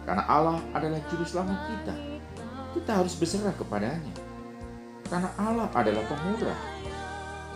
Karena 0.05 0.29
Allah 0.29 0.61
adalah 0.77 1.01
juru 1.09 1.25
selamat 1.25 1.61
kita. 1.73 1.95
Kita 2.77 2.93
harus 2.93 3.17
berserah 3.17 3.57
kepadanya. 3.57 4.13
Karena 5.09 5.33
Allah 5.41 5.73
adalah 5.73 6.05
pemurah 6.13 6.61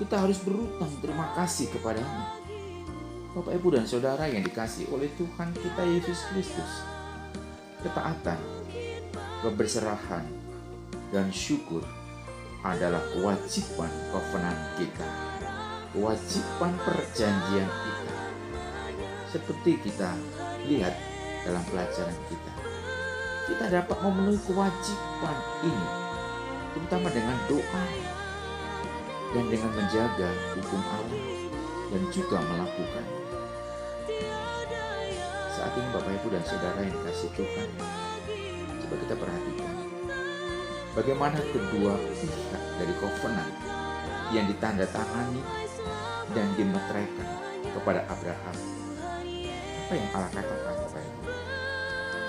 kita 0.01 0.17
harus 0.17 0.41
berutang 0.41 0.93
terima 1.05 1.33
kasih 1.37 1.73
kepadanya. 1.77 2.46
Bapak, 3.37 3.53
Ibu, 3.53 3.69
dan 3.77 3.85
Saudara 3.85 4.25
yang 4.33 4.41
dikasih 4.41 4.89
oleh 4.97 5.13
Tuhan 5.21 5.53
kita 5.53 5.85
Yesus 5.85 6.25
Kristus. 6.33 6.73
Ketaatan, 7.85 8.41
keberserahan, 9.45 10.25
dan 11.13 11.29
syukur 11.29 11.85
adalah 12.65 13.05
kewajiban 13.13 13.93
covenant 14.09 14.81
kita. 14.81 15.05
Kewajiban 15.93 16.81
perjanjian 16.81 17.69
kita. 17.69 18.17
Seperti 19.29 19.85
kita 19.85 20.17
lihat 20.73 20.97
dalam 21.45 21.61
pelajaran 21.69 22.17
kita. 22.33 22.53
Kita 23.53 23.65
dapat 23.69 23.97
memenuhi 24.01 24.41
kewajiban 24.49 25.39
ini, 25.61 25.89
terutama 26.73 27.13
dengan 27.13 27.37
doa 27.53 27.85
dan 29.37 29.45
dengan 29.53 29.77
menjaga 29.77 30.31
hukum 30.57 30.81
Allah 30.81 31.25
dan 31.93 32.03
juga 32.09 32.41
melakukan. 32.41 33.16
Saat 35.67 35.83
ini 35.83 35.91
Bapak 35.91 36.15
Ibu 36.23 36.29
dan 36.31 36.45
Saudara 36.47 36.79
yang 36.79 36.95
kasih 37.03 37.27
Tuhan, 37.35 37.69
coba 38.87 38.95
kita 39.03 39.15
perhatikan 39.19 39.75
bagaimana 40.95 41.43
kedua 41.43 41.99
pihak 42.23 42.63
dari 42.79 42.95
covenant 43.03 43.51
yang 44.31 44.47
ditandatangani 44.47 45.43
dan 46.39 46.47
dimeteraikan 46.55 47.31
kepada 47.75 48.07
Abraham. 48.07 48.57
Apa 49.59 49.93
yang 49.99 50.09
Allah 50.15 50.31
katakan 50.39 50.75
Bapak 50.87 51.03
Ibu? 51.03 51.21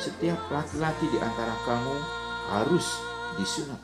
Setiap 0.02 0.42
laki-laki 0.50 1.06
di 1.06 1.22
antara 1.22 1.54
kamu 1.62 1.96
harus 2.58 2.90
disunat 3.38 3.82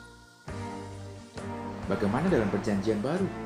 Bagaimana 1.86 2.26
dalam 2.26 2.50
perjanjian 2.50 2.98
baru? 2.98 3.43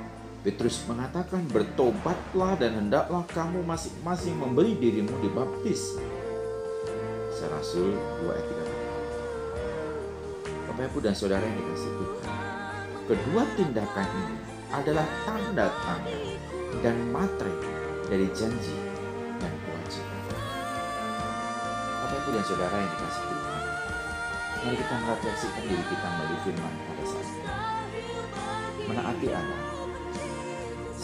Petrus 0.49 0.81
mengatakan, 0.89 1.45
bertobatlah 1.53 2.57
dan 2.57 2.73
hendaklah 2.81 3.21
kamu 3.37 3.61
masing-masing 3.69 4.33
memberi 4.33 4.81
dirimu 4.81 5.13
dibaptis. 5.21 6.01
Serasul 7.29 7.93
2 8.25 8.33
ayat 8.33 8.49
3. 10.49 10.73
Bapak 10.73 10.89
Ibu 10.89 11.05
dan 11.05 11.13
Saudara 11.13 11.45
yang 11.45 11.53
dikasih 11.53 11.93
Tuhan. 12.01 12.33
Kedua 13.13 13.45
tindakan 13.61 14.09
ini 14.09 14.41
adalah 14.73 15.05
tanda-tanda 15.29 16.17
dan 16.81 16.97
materi 17.13 17.53
dari 18.09 18.33
janji 18.33 18.73
dan 19.45 19.53
kewajiban. 19.53 20.33
Bapak 22.09 22.25
Ibu 22.25 22.31
dan 22.33 22.45
Saudara 22.49 22.73
yang 22.73 22.89
dikasih 22.97 23.21
Tuhan. 23.21 23.63
Mari 24.65 24.77
kita 24.81 24.95
merefleksikan 24.97 25.61
diri 25.69 25.85
kita 25.93 26.09
melalui 26.09 26.41
firman 26.41 26.73
pada 26.89 27.05
saat 27.05 27.29
ini 27.37 27.53
menaati 28.89 29.29
Allah 29.37 29.78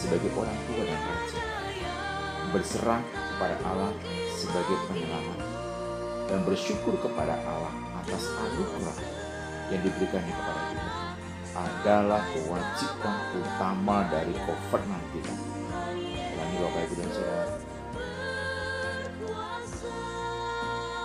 sebagai 0.05 0.29
orang 0.37 0.53
tua 0.69 0.83
dan 0.85 1.01
raja, 1.01 1.41
berserah 2.53 3.01
kepada 3.09 3.57
Allah 3.65 3.89
sebagai 4.37 4.77
penyelamat, 4.85 5.39
dan 6.29 6.39
bersyukur 6.45 6.93
kepada 7.01 7.33
Allah 7.49 7.73
atas 8.05 8.29
anugerah 8.37 8.97
yang 9.73 9.81
diberikannya 9.81 10.29
kepada 10.29 10.61
kita 10.69 10.91
adalah 11.57 12.21
kewajiban 12.37 13.17
utama 13.41 13.97
dari 14.13 14.33
covenant 14.45 15.05
kita. 15.09 15.33
Ulangi 16.05 16.57
Bapak 16.61 16.81
Ibu 16.85 16.93
dan 17.01 17.09
Saudara. 17.09 17.55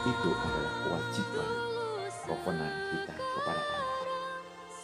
Itu 0.00 0.28
adalah 0.28 0.74
kewajiban 0.84 1.48
covenant 2.28 2.76
kita 2.92 3.14
kepada 3.16 3.60
Allah. 3.64 3.88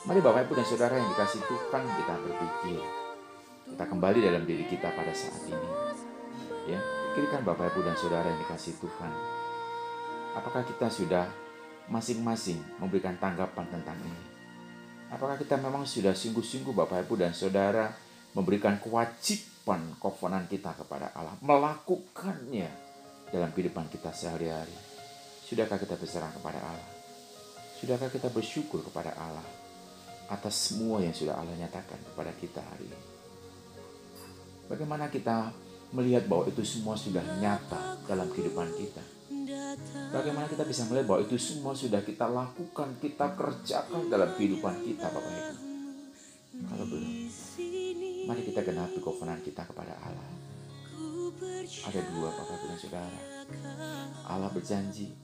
Mari 0.08 0.20
Bapak 0.24 0.40
Ibu 0.48 0.52
dan 0.56 0.66
Saudara 0.70 0.94
yang 0.96 1.08
dikasih 1.12 1.40
Tuhan 1.44 1.84
kita 1.84 2.14
berpikir. 2.24 3.05
Kita 3.66 3.84
kembali 3.84 4.22
dalam 4.22 4.46
diri 4.46 4.62
kita 4.70 4.94
pada 4.94 5.10
saat 5.10 5.42
ini. 5.50 5.70
Ya, 6.70 6.78
pikirkan 7.14 7.42
Bapak 7.42 7.74
Ibu 7.74 7.82
dan 7.82 7.98
Saudara 7.98 8.30
yang 8.30 8.40
dikasih 8.46 8.78
Tuhan. 8.78 9.12
Apakah 10.38 10.62
kita 10.62 10.86
sudah 10.86 11.26
masing-masing 11.90 12.62
memberikan 12.78 13.18
tanggapan 13.18 13.66
tentang 13.66 13.98
ini? 14.02 14.22
Apakah 15.10 15.38
kita 15.38 15.58
memang 15.58 15.86
sudah 15.86 16.14
sungguh-sungguh 16.14 16.74
Bapak 16.74 17.06
Ibu 17.06 17.14
dan 17.18 17.34
Saudara 17.34 17.90
memberikan 18.34 18.78
kewajiban 18.78 19.98
kovenan 19.98 20.46
kita 20.46 20.74
kepada 20.74 21.14
Allah, 21.14 21.34
melakukannya 21.42 22.70
dalam 23.30 23.50
kehidupan 23.54 23.90
kita 23.90 24.10
sehari-hari? 24.14 24.74
Sudahkah 25.46 25.78
kita 25.78 25.94
berserah 25.94 26.30
kepada 26.34 26.58
Allah? 26.58 26.90
Sudahkah 27.78 28.10
kita 28.10 28.30
bersyukur 28.30 28.82
kepada 28.82 29.14
Allah? 29.14 29.66
atas 30.26 30.70
semua 30.70 30.98
yang 31.02 31.14
sudah 31.14 31.38
Allah 31.38 31.54
nyatakan 31.54 31.98
kepada 32.02 32.34
kita 32.34 32.58
hari 32.58 32.90
ini. 32.90 33.05
Bagaimana 34.66 35.06
kita 35.06 35.54
melihat 35.94 36.26
bahwa 36.26 36.50
itu 36.50 36.62
semua 36.66 36.98
sudah 36.98 37.22
nyata 37.38 38.02
dalam 38.06 38.26
kehidupan 38.30 38.66
kita? 38.74 39.02
Bagaimana 40.10 40.50
kita 40.50 40.66
bisa 40.66 40.82
melihat 40.90 41.06
bahwa 41.06 41.20
itu 41.22 41.36
semua 41.38 41.72
sudah 41.76 42.02
kita 42.02 42.26
lakukan, 42.26 42.98
kita 42.98 43.38
kerjakan 43.38 44.10
dalam 44.10 44.34
kehidupan 44.34 44.82
kita, 44.82 45.06
Bapak 45.06 45.30
Ibu? 45.30 45.54
Kalau 46.56 46.84
belum, 46.88 47.12
mari 48.26 48.42
kita 48.42 48.60
genapi 48.64 48.98
kovenan 48.98 49.38
kita 49.44 49.62
kepada 49.68 49.94
Allah. 50.02 50.30
Ada 51.86 52.00
dua 52.10 52.28
Bapak 52.32 52.54
Ibu 52.58 52.66
dan 52.66 52.78
Saudara. 52.80 53.20
Allah 54.26 54.50
berjanji 54.50 55.14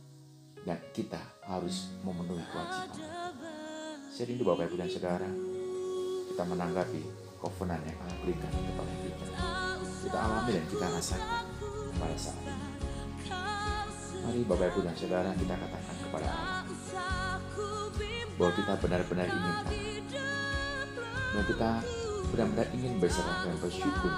dan 0.62 0.78
kita 0.94 1.18
harus 1.42 1.90
memenuhi 2.06 2.46
kewajiban. 2.46 3.00
Jadi 4.12 4.30
itu 4.38 4.44
Bapak 4.46 4.70
Ibu 4.70 4.76
dan 4.78 4.90
Saudara, 4.92 5.30
kita 6.30 6.42
menanggapi 6.46 7.21
kovenan 7.42 7.82
yang 7.82 7.98
Allah 7.98 8.18
berikan 8.22 8.50
kepada 8.54 8.92
kita. 9.02 9.26
Kita 10.06 10.18
alami 10.22 10.50
dan 10.54 10.64
kita 10.70 10.86
rasakan 10.86 11.44
pada 11.98 12.16
saat 12.16 12.38
ini. 12.46 12.66
Mari 14.22 14.40
Bapak 14.46 14.66
Ibu 14.70 14.80
dan 14.86 14.94
Saudara 14.94 15.30
kita 15.34 15.54
katakan 15.58 15.96
kepada 16.06 16.26
Allah 16.30 16.62
bahwa 18.38 18.52
kita 18.54 18.72
benar-benar 18.78 19.26
ingin 19.26 19.56
bahwa 21.34 21.44
kita 21.50 21.70
benar-benar 22.30 22.66
ingin 22.70 22.92
berserah 23.02 23.38
dan 23.42 23.56
bersyukur 23.58 24.12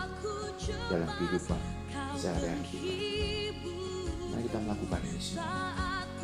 dalam 0.92 1.08
kehidupan 1.16 1.60
sehari-hari 2.20 2.64
kita. 2.68 2.92
Mari 4.28 4.42
kita 4.44 4.58
melakukan 4.60 5.00
ini 5.08 5.20
semua. 5.20 5.72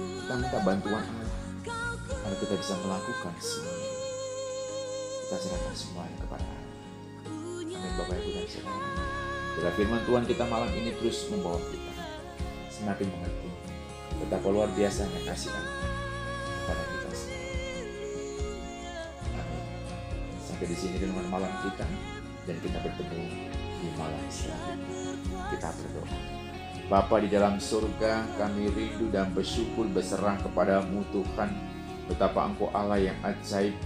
Kita 0.00 0.32
minta 0.38 0.58
bantuan 0.64 1.04
Allah 1.04 1.40
Lalu 2.08 2.36
kita 2.40 2.54
bisa 2.56 2.74
melakukan 2.80 3.34
semua 3.36 3.76
Kita 5.28 5.36
serahkan 5.36 5.74
semuanya 5.76 6.16
kepada 6.24 6.44
Allah. 6.46 6.59
Bapak 8.00 8.16
Ibu 8.16 8.30
dan 8.32 8.46
Saudara. 8.48 8.80
Bila 9.60 9.70
firman 9.76 10.00
Tuhan 10.08 10.24
kita 10.24 10.44
malam 10.48 10.70
ini 10.72 10.90
terus 10.96 11.28
membawa 11.28 11.60
kita 11.68 11.92
semakin 12.72 13.12
mengerti 13.12 13.48
betapa 14.24 14.46
luar 14.48 14.72
biasanya 14.72 15.20
kasih 15.28 15.52
Allah 15.52 15.76
kepada 16.48 16.82
kita 16.88 17.08
semua. 17.12 17.44
Amin. 19.36 19.64
Sampai 20.40 20.66
di 20.72 20.76
sini 20.80 20.96
dengan 20.96 21.28
malam 21.28 21.52
kita 21.60 21.84
dan 22.48 22.56
kita 22.64 22.78
bertemu 22.80 23.20
di 23.84 23.88
malam 24.00 24.24
selanjutnya. 24.32 24.96
Kita 25.52 25.68
berdoa. 25.68 26.16
Bapa 26.88 27.22
di 27.22 27.28
dalam 27.30 27.60
surga, 27.60 28.26
kami 28.34 28.66
rindu 28.72 29.12
dan 29.12 29.30
bersyukur 29.30 29.86
berserah 29.92 30.40
kepadamu 30.40 31.04
Tuhan. 31.12 31.52
Betapa 32.08 32.48
Engkau 32.48 32.66
Allah 32.74 32.98
yang 32.98 33.18
ajaib, 33.22 33.76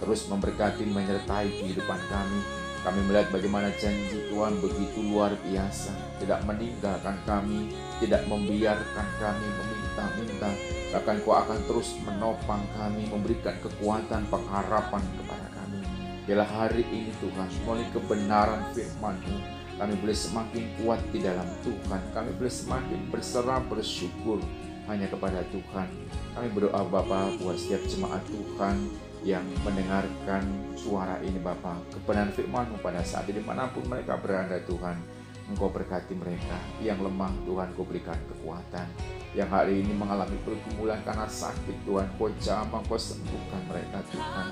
terus 0.00 0.24
memberkati 0.30 0.88
menyertai 0.88 1.52
kehidupan 1.60 2.00
kami. 2.08 2.63
Kami 2.84 3.00
melihat 3.08 3.32
bagaimana 3.32 3.72
janji 3.80 4.28
Tuhan 4.28 4.60
begitu 4.60 5.00
luar 5.08 5.32
biasa, 5.40 5.88
tidak 6.20 6.44
meninggalkan 6.44 7.16
kami, 7.24 7.72
tidak 7.96 8.28
membiarkan 8.28 9.08
kami 9.16 9.46
meminta-minta, 9.56 10.52
bahkan 10.92 11.16
Kau 11.24 11.32
akan 11.32 11.64
terus 11.64 11.96
menopang 12.04 12.60
kami, 12.76 13.08
memberikan 13.08 13.56
kekuatan, 13.64 14.28
pengharapan 14.28 15.00
kepada 15.16 15.48
kami. 15.56 15.80
Bila 16.28 16.44
hari 16.44 16.84
ini 16.92 17.08
Tuhan, 17.24 17.48
melalui 17.64 17.88
kebenaran 17.88 18.68
firman-Mu, 18.76 19.36
kami 19.80 19.94
boleh 20.04 20.16
semakin 20.16 20.64
kuat 20.76 21.00
di 21.08 21.24
dalam 21.24 21.48
Tuhan. 21.64 22.00
Kami 22.12 22.36
boleh 22.36 22.52
semakin 22.52 23.00
berserah 23.08 23.64
bersyukur 23.64 24.44
hanya 24.88 25.06
kepada 25.08 25.40
Tuhan. 25.48 25.88
Kami 26.36 26.48
berdoa 26.52 26.82
Bapa 26.88 27.32
buat 27.40 27.56
setiap 27.56 27.82
jemaat 27.88 28.22
Tuhan 28.28 28.76
yang 29.24 29.44
mendengarkan 29.64 30.44
suara 30.76 31.16
ini 31.24 31.40
Bapa. 31.40 31.80
Kebenaran 31.92 32.32
firman 32.36 32.68
pada 32.84 33.00
saat 33.00 33.24
ini 33.32 33.40
mana 33.40 33.70
pun 33.72 33.84
mereka 33.88 34.20
berada 34.20 34.60
Tuhan. 34.68 34.96
Engkau 35.44 35.68
berkati 35.68 36.16
mereka 36.16 36.56
yang 36.80 36.96
lemah 37.04 37.28
Tuhan 37.44 37.68
kau 37.76 37.84
berikan 37.84 38.16
kekuatan 38.32 38.88
yang 39.34 39.50
hari 39.50 39.82
ini 39.82 39.90
mengalami 39.90 40.38
pergumulan 40.46 41.02
karena 41.02 41.26
sakit 41.26 41.82
Tuhan 41.82 42.06
kau 42.16 42.30
jamah 42.38 42.80
kau 42.86 42.94
sembuhkan 42.94 43.66
mereka 43.66 43.98
Tuhan 44.14 44.46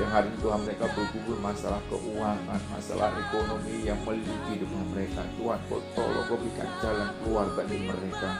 yang 0.00 0.10
hari 0.10 0.32
ini 0.32 0.38
Tuhan 0.40 0.60
mereka 0.64 0.84
bergumul 0.96 1.38
masalah 1.38 1.78
keuangan 1.92 2.60
masalah 2.72 3.12
ekonomi 3.22 3.86
yang 3.86 4.00
meliputi 4.08 4.56
hidup 4.56 4.72
mereka 4.90 5.22
Tuhan 5.36 5.60
kau 5.68 5.78
tolong 5.94 6.26
kau 6.26 6.40
berikan 6.40 6.68
jalan 6.80 7.08
keluar 7.20 7.46
bagi 7.54 7.78
mereka 7.84 8.30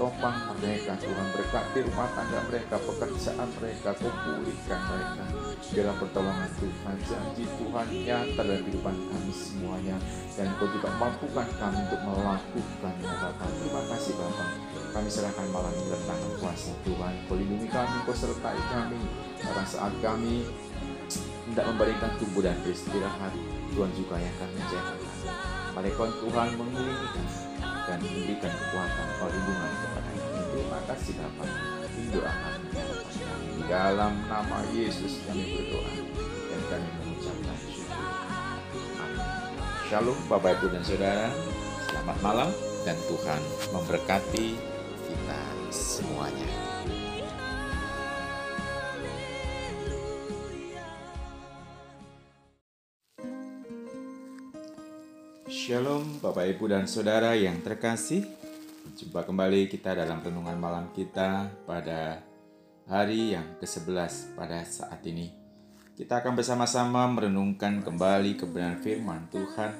topang 0.00 0.56
mereka 0.64 0.96
Tuhan 0.96 1.28
berkati 1.36 1.84
rumah 1.84 2.08
tangga 2.16 2.40
mereka 2.48 2.80
pekerjaan 2.80 3.48
mereka 3.60 3.92
kau 4.00 4.08
pulihkan 4.08 4.80
mereka 4.88 5.24
dalam 5.76 5.96
pertolongan 6.00 6.50
Tuhan. 6.56 6.96
Janji 7.04 7.44
Tuhan 7.44 7.86
nyata 8.08 8.40
dalam 8.40 8.64
kehidupan 8.64 8.96
kami 8.96 9.32
semuanya. 9.36 9.96
Dan 10.40 10.48
kau 10.56 10.64
juga 10.72 10.88
mampukan 10.96 11.44
kami 11.60 11.78
untuk 11.84 12.00
melakukannya 12.00 13.12
Bapak. 13.12 13.50
Terima 13.60 13.82
kasih 13.92 14.12
Bapak. 14.16 14.48
Kami 14.96 15.08
serahkan 15.12 15.46
malam 15.52 15.72
ini 15.76 15.92
dalam 15.92 16.04
tangan 16.08 16.32
kuasa 16.40 16.72
Tuhan. 16.88 17.12
Kau 17.28 17.36
lindungi 17.36 17.68
kami 17.68 17.96
kau 18.08 18.16
sertai 18.16 18.60
kami. 18.72 19.00
Pada 19.44 19.68
saat 19.68 19.92
kami 20.00 20.48
tidak 21.52 21.66
memberikan 21.76 22.10
tubuh 22.16 22.40
dan 22.40 22.56
beristirahat 22.64 23.36
Tuhan 23.76 23.90
juga 23.92 24.16
yang 24.16 24.32
akan 24.40 24.48
menjaga 24.56 24.94
kami. 24.96 25.08
Malaikat 25.76 26.10
Tuhan 26.24 26.48
mengelilingi 26.56 27.08
kami 27.12 27.49
dan 27.90 27.98
memberikan 28.06 28.52
kekuatan 28.54 29.08
perlindungan 29.18 29.70
kepada 29.82 30.10
kami 30.14 30.42
terima 30.54 30.78
kasih 30.86 31.12
Bapak 31.18 31.50
doakan 32.14 32.58
di 33.58 33.62
dalam 33.66 34.12
nama 34.30 34.58
Yesus 34.70 35.26
kami 35.26 35.58
berdoa 35.58 35.90
dan 36.50 36.60
kami 36.70 36.88
mengucapkan 37.02 37.56
syukur. 37.66 38.06
Amin. 39.02 39.26
Shalom 39.90 40.18
Bapak 40.30 40.62
Ibu 40.62 40.66
dan 40.70 40.82
Saudara. 40.86 41.28
Selamat 41.90 42.18
malam 42.22 42.50
dan 42.86 42.94
Tuhan 43.10 43.42
memberkati 43.74 44.46
kita 45.10 45.42
semuanya. 45.74 46.59
Shalom 55.50 56.22
Bapak 56.22 56.46
Ibu 56.46 56.70
dan 56.70 56.86
Saudara 56.86 57.34
yang 57.34 57.58
terkasih 57.58 58.22
Jumpa 58.94 59.26
kembali 59.26 59.66
kita 59.66 59.98
dalam 59.98 60.22
renungan 60.22 60.54
malam 60.54 60.86
kita 60.94 61.50
pada 61.66 62.22
hari 62.86 63.34
yang 63.34 63.58
ke-11 63.58 64.38
pada 64.38 64.62
saat 64.62 65.02
ini. 65.10 65.34
Kita 65.98 66.22
akan 66.22 66.38
bersama-sama 66.38 67.02
merenungkan 67.10 67.82
kembali 67.82 68.38
kebenaran 68.38 68.78
firman 68.78 69.26
Tuhan 69.26 69.74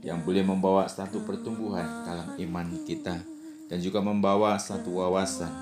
yang 0.00 0.24
boleh 0.24 0.40
membawa 0.40 0.88
satu 0.88 1.20
pertumbuhan 1.28 1.84
dalam 2.08 2.40
iman 2.40 2.80
kita 2.88 3.20
dan 3.68 3.76
juga 3.76 4.00
membawa 4.00 4.56
satu 4.56 5.04
wawasan, 5.04 5.52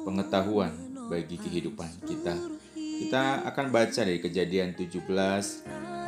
pengetahuan 0.00 0.72
bagi 1.12 1.36
kehidupan 1.36 1.92
kita. 2.08 2.40
Kita 2.72 3.44
akan 3.44 3.68
baca 3.68 4.00
dari 4.00 4.16
kejadian 4.16 4.72
17 4.72 5.04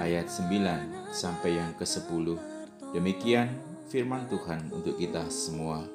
ayat 0.01 0.33
9 0.33 1.13
sampai 1.13 1.61
yang 1.61 1.77
ke-10. 1.77 2.50
Demikian 2.91 3.55
firman 3.87 4.27
Tuhan 4.27 4.67
untuk 4.75 4.99
kita 4.99 5.31
semua. 5.31 5.87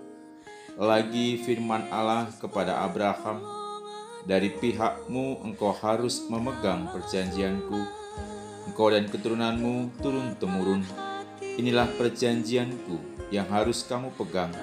Lagi 0.79 1.35
firman 1.43 1.91
Allah 1.91 2.31
kepada 2.39 2.87
Abraham, 2.87 3.43
dari 4.23 4.55
pihakmu 4.55 5.43
engkau 5.43 5.75
harus 5.75 6.23
memegang 6.31 6.87
perjanjianku, 6.95 7.79
engkau 8.71 8.87
dan 8.95 9.11
keturunanmu 9.11 9.91
turun-temurun. 9.99 10.87
Inilah 11.59 11.91
perjanjianku 11.99 13.27
yang 13.27 13.47
harus 13.51 13.83
kamu 13.83 14.15
pegang, 14.15 14.55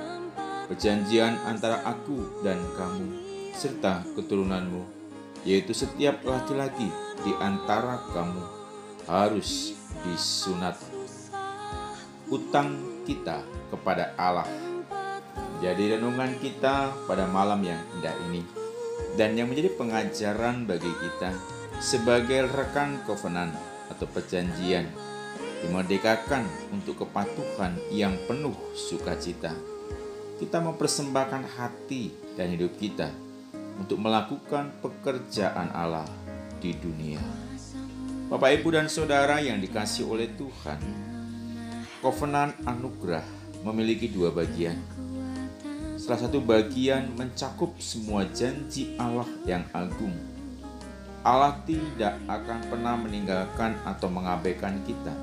perjanjian 0.72 1.36
antara 1.44 1.84
aku 1.84 2.40
dan 2.40 2.56
kamu, 2.80 3.12
serta 3.52 4.08
keturunanmu, 4.16 4.88
yaitu 5.44 5.76
setiap 5.76 6.24
laki-laki 6.24 6.88
di 7.28 7.32
antara 7.44 8.00
kamu 8.16 8.40
harus 9.04 9.76
disunat. 10.08 10.91
Utang 12.32 12.80
kita 13.04 13.44
kepada 13.68 14.16
Allah. 14.16 14.48
Jadi 15.60 15.92
renungan 15.92 16.32
kita 16.40 16.88
pada 17.04 17.28
malam 17.28 17.60
yang 17.60 17.76
indah 18.00 18.16
ini 18.24 18.40
dan 19.20 19.36
yang 19.36 19.52
menjadi 19.52 19.68
pengajaran 19.76 20.64
bagi 20.64 20.88
kita 20.88 21.36
sebagai 21.76 22.48
rekan 22.48 23.04
kovenan 23.04 23.52
atau 23.92 24.08
perjanjian 24.08 24.88
dimerdekakan 25.60 26.48
untuk 26.72 27.04
kepatuhan 27.04 27.76
yang 27.92 28.16
penuh 28.24 28.56
sukacita. 28.72 29.52
Kita 30.40 30.58
mempersembahkan 30.64 31.44
hati 31.60 32.16
dan 32.32 32.48
hidup 32.56 32.80
kita 32.80 33.12
untuk 33.76 34.00
melakukan 34.00 34.72
pekerjaan 34.80 35.68
Allah 35.76 36.08
di 36.64 36.72
dunia. 36.80 37.20
Bapak, 38.32 38.56
Ibu, 38.56 38.72
dan 38.72 38.88
Saudara 38.88 39.38
yang 39.44 39.60
dikasih 39.60 40.08
oleh 40.08 40.32
Tuhan, 40.32 40.80
Kovenan 42.02 42.50
anugerah 42.66 43.22
memiliki 43.62 44.10
dua 44.10 44.34
bagian. 44.34 44.74
Salah 45.94 46.18
satu 46.18 46.42
bagian 46.42 47.14
mencakup 47.14 47.78
semua 47.78 48.26
janji 48.26 48.98
Allah 48.98 49.30
yang 49.46 49.62
agung. 49.70 50.10
Allah 51.22 51.62
tidak 51.62 52.18
akan 52.26 52.58
pernah 52.66 52.98
meninggalkan 52.98 53.78
atau 53.86 54.10
mengabaikan 54.10 54.82
kita. 54.82 55.14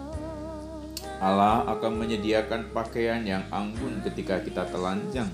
Allah 1.19 1.67
akan 1.67 1.99
menyediakan 1.99 2.71
pakaian 2.71 3.27
yang 3.27 3.43
anggun 3.51 3.99
ketika 4.07 4.39
kita 4.39 4.63
telanjang, 4.71 5.27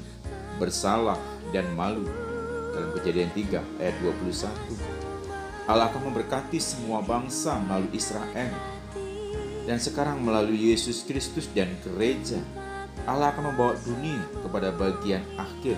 bersalah, 0.58 1.21
dan 1.53 1.69
malu. 1.77 2.10
Dalam 2.73 2.89
kejadian 2.97 3.29
3 3.38 3.62
ayat 3.86 3.93
21. 4.01 5.69
Allah 5.69 5.93
akan 5.93 6.10
memberkati 6.10 6.58
semua 6.58 7.05
bangsa 7.05 7.62
melalui 7.62 7.93
Israel 7.93 8.74
dan 9.65 9.82
sekarang 9.82 10.21
melalui 10.21 10.71
Yesus 10.71 11.01
Kristus 11.01 11.49
dan 11.51 11.73
gereja, 11.82 12.38
Allah 13.10 13.34
akan 13.34 13.54
membawa 13.54 13.73
dunia 13.82 14.21
kepada 14.45 14.69
bagian 14.73 15.25
akhir 15.38 15.78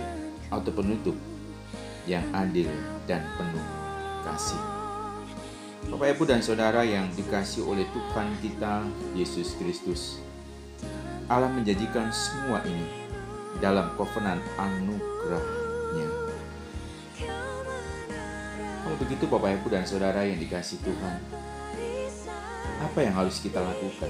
atau 0.52 0.72
penutup 0.72 1.16
yang 2.08 2.24
adil 2.36 2.68
dan 3.08 3.24
penuh 3.36 3.68
kasih. 4.24 4.60
Bapak, 5.88 6.20
Ibu, 6.20 6.24
dan 6.28 6.44
Saudara 6.44 6.84
yang 6.84 7.08
dikasih 7.16 7.64
oleh 7.64 7.88
Tuhan 7.96 8.28
kita, 8.44 8.84
Yesus 9.16 9.56
Kristus, 9.56 10.20
Allah 11.32 11.48
menjanjikan 11.48 12.12
semua 12.12 12.60
ini 12.68 13.08
dalam 13.64 13.96
kovenan 13.96 14.44
anugerahnya. 14.60 16.10
Kalau 18.84 18.98
begitu 19.00 19.24
Bapak, 19.32 19.64
Ibu, 19.64 19.68
dan 19.72 19.88
Saudara 19.88 20.28
yang 20.28 20.40
dikasih 20.40 20.80
Tuhan, 20.84 21.47
apa 22.98 23.06
yang 23.06 23.22
harus 23.22 23.38
kita 23.46 23.62
lakukan? 23.62 24.10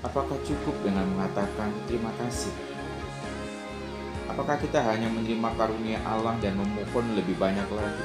Apakah 0.00 0.40
cukup 0.40 0.72
dengan 0.80 1.04
mengatakan 1.04 1.68
terima 1.84 2.08
kasih? 2.16 2.48
Apakah 4.24 4.56
kita 4.56 4.80
hanya 4.80 5.12
menerima 5.12 5.52
karunia 5.52 6.00
Allah 6.08 6.32
dan 6.40 6.56
memohon 6.56 7.12
lebih 7.12 7.36
banyak 7.36 7.68
lagi? 7.76 8.04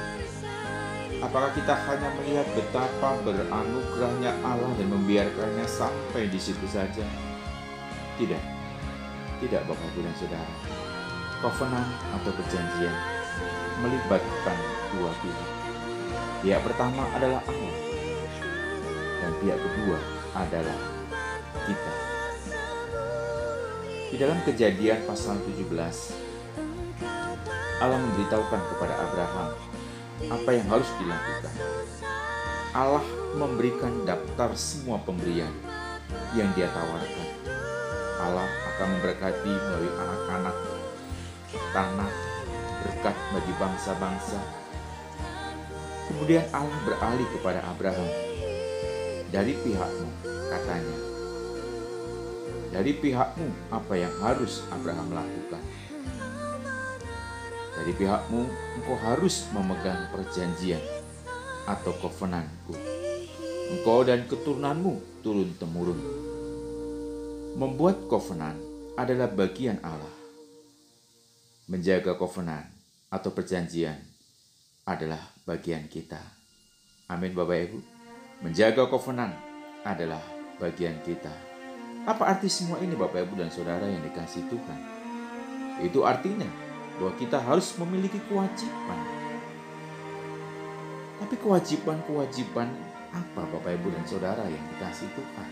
Apakah 1.23 1.47
kita 1.55 1.79
hanya 1.87 2.11
melihat 2.19 2.43
betapa 2.59 3.15
beranugerahnya 3.23 4.35
Allah 4.43 4.75
dan 4.75 4.87
membiarkannya 4.91 5.63
sampai 5.63 6.27
di 6.27 6.35
situ 6.35 6.67
saja? 6.67 7.07
Tidak, 8.19 8.43
tidak 9.47 9.63
Bapak 9.63 9.95
Ibu 9.95 10.03
dan 10.03 10.15
Saudara. 10.19 10.55
Covenant 11.39 11.87
atau 12.19 12.35
perjanjian 12.35 12.95
melibatkan 13.79 14.59
dua 14.91 15.15
pihak. 15.23 15.49
Pihak 16.43 16.59
pertama 16.67 17.07
adalah 17.15 17.39
Allah 17.47 17.94
dan 19.25 19.33
pihak 19.41 19.57
kedua 19.57 19.97
adalah 20.37 20.77
kita. 21.65 21.93
Di 24.13 24.21
dalam 24.21 24.37
kejadian 24.45 25.01
pasal 25.09 25.41
17, 25.49 25.65
Allah 27.81 27.97
memberitahukan 27.97 28.61
kepada 28.69 28.93
Abraham 29.01 29.49
apa 30.29 30.49
yang 30.53 30.69
harus 30.69 30.85
dilakukan. 31.01 31.55
Allah 32.75 33.01
memberikan 33.33 34.05
daftar 34.05 34.53
semua 34.53 35.01
pemberian 35.01 35.49
yang 36.37 36.53
dia 36.53 36.69
tawarkan. 36.69 37.27
Allah 38.21 38.45
akan 38.45 38.87
memberkati 38.95 39.51
melalui 39.51 39.91
anak-anak, 39.91 40.55
tanah, 41.73 42.11
berkat 42.85 43.15
bagi 43.33 43.53
bangsa-bangsa. 43.57 44.39
Kemudian 46.13 46.45
Allah 46.53 46.79
beralih 46.85 47.27
kepada 47.33 47.65
Abraham. 47.65 48.34
Dari 49.33 49.53
pihakmu, 49.57 50.09
katanya. 50.53 50.97
Dari 52.75 52.91
pihakmu, 52.99 53.47
apa 53.71 53.93
yang 53.95 54.13
harus 54.19 54.67
Abraham 54.69 55.15
lakukan? 55.15 55.63
Dari 57.75 57.91
pihakmu, 57.95 58.41
engkau 58.79 58.97
harus 58.99 59.47
memegang 59.51 60.11
perjanjian 60.11 60.83
atau 61.67 61.91
covenantku. 61.97 62.75
Engkau 63.75 64.05
dan 64.05 64.29
keturunanmu 64.29 65.23
turun-temurun. 65.25 65.99
Membuat 67.55 68.11
covenant 68.11 68.59
adalah 68.99 69.31
bagian 69.31 69.79
Allah. 69.81 70.13
Menjaga 71.71 72.13
covenant 72.19 72.67
atau 73.09 73.31
perjanjian 73.33 73.97
adalah 74.85 75.19
bagian 75.49 75.89
kita. 75.89 76.21
Amin 77.09 77.33
Bapak 77.33 77.57
Ibu. 77.71 77.94
Menjaga 78.43 78.91
covenant 78.91 79.31
adalah 79.87 80.19
bagian 80.59 80.99
kita. 81.07 81.31
Apa 82.03 82.35
arti 82.35 82.51
semua 82.51 82.83
ini 82.83 82.91
Bapak 82.91 83.23
Ibu 83.23 83.39
dan 83.39 83.47
Saudara 83.47 83.87
yang 83.87 84.03
dikasih 84.03 84.43
Tuhan? 84.51 84.79
Itu 85.79 86.03
artinya 86.03 86.47
bahwa 86.99 87.15
kita 87.15 87.39
harus 87.39 87.71
memiliki 87.79 88.19
kewajiban. 88.27 88.99
Tapi 91.15 91.35
kewajiban-kewajiban 91.39 92.69
apa 93.15 93.41
Bapak 93.47 93.71
Ibu 93.71 93.87
dan 93.95 94.03
Saudara 94.03 94.43
yang 94.43 94.63
dikasih 94.75 95.07
Tuhan? 95.15 95.49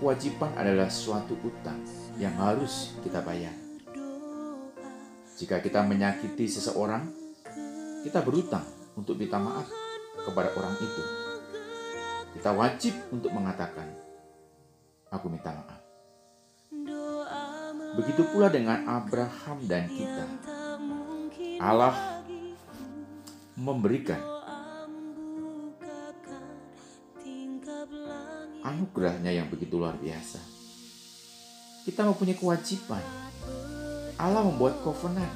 Kewajiban 0.00 0.50
adalah 0.56 0.88
suatu 0.88 1.36
utang 1.44 1.78
yang 2.16 2.34
harus 2.40 2.96
kita 3.04 3.20
bayar. 3.20 3.54
Jika 5.36 5.60
kita 5.60 5.84
menyakiti 5.84 6.48
seseorang, 6.48 7.06
kita 8.02 8.24
berutang 8.24 8.66
untuk 8.98 9.14
minta 9.14 9.38
maaf 9.38 9.81
kepada 10.24 10.54
orang 10.56 10.74
itu. 10.78 11.02
Kita 12.38 12.50
wajib 12.56 12.94
untuk 13.12 13.30
mengatakan, 13.34 13.86
"Aku 15.12 15.28
minta 15.28 15.52
maaf." 15.52 15.80
Begitu 17.92 18.24
pula 18.32 18.48
dengan 18.48 18.88
Abraham 18.88 19.58
dan 19.68 19.84
kita. 19.92 20.24
Allah 21.60 22.24
memberikan 23.54 24.18
anugerahnya 28.64 29.30
yang 29.30 29.46
begitu 29.52 29.76
luar 29.76 29.94
biasa. 30.00 30.40
Kita 31.84 32.06
mempunyai 32.06 32.38
kewajiban 32.38 33.04
Allah 34.22 34.46
membuat 34.46 34.78
covenant. 34.86 35.34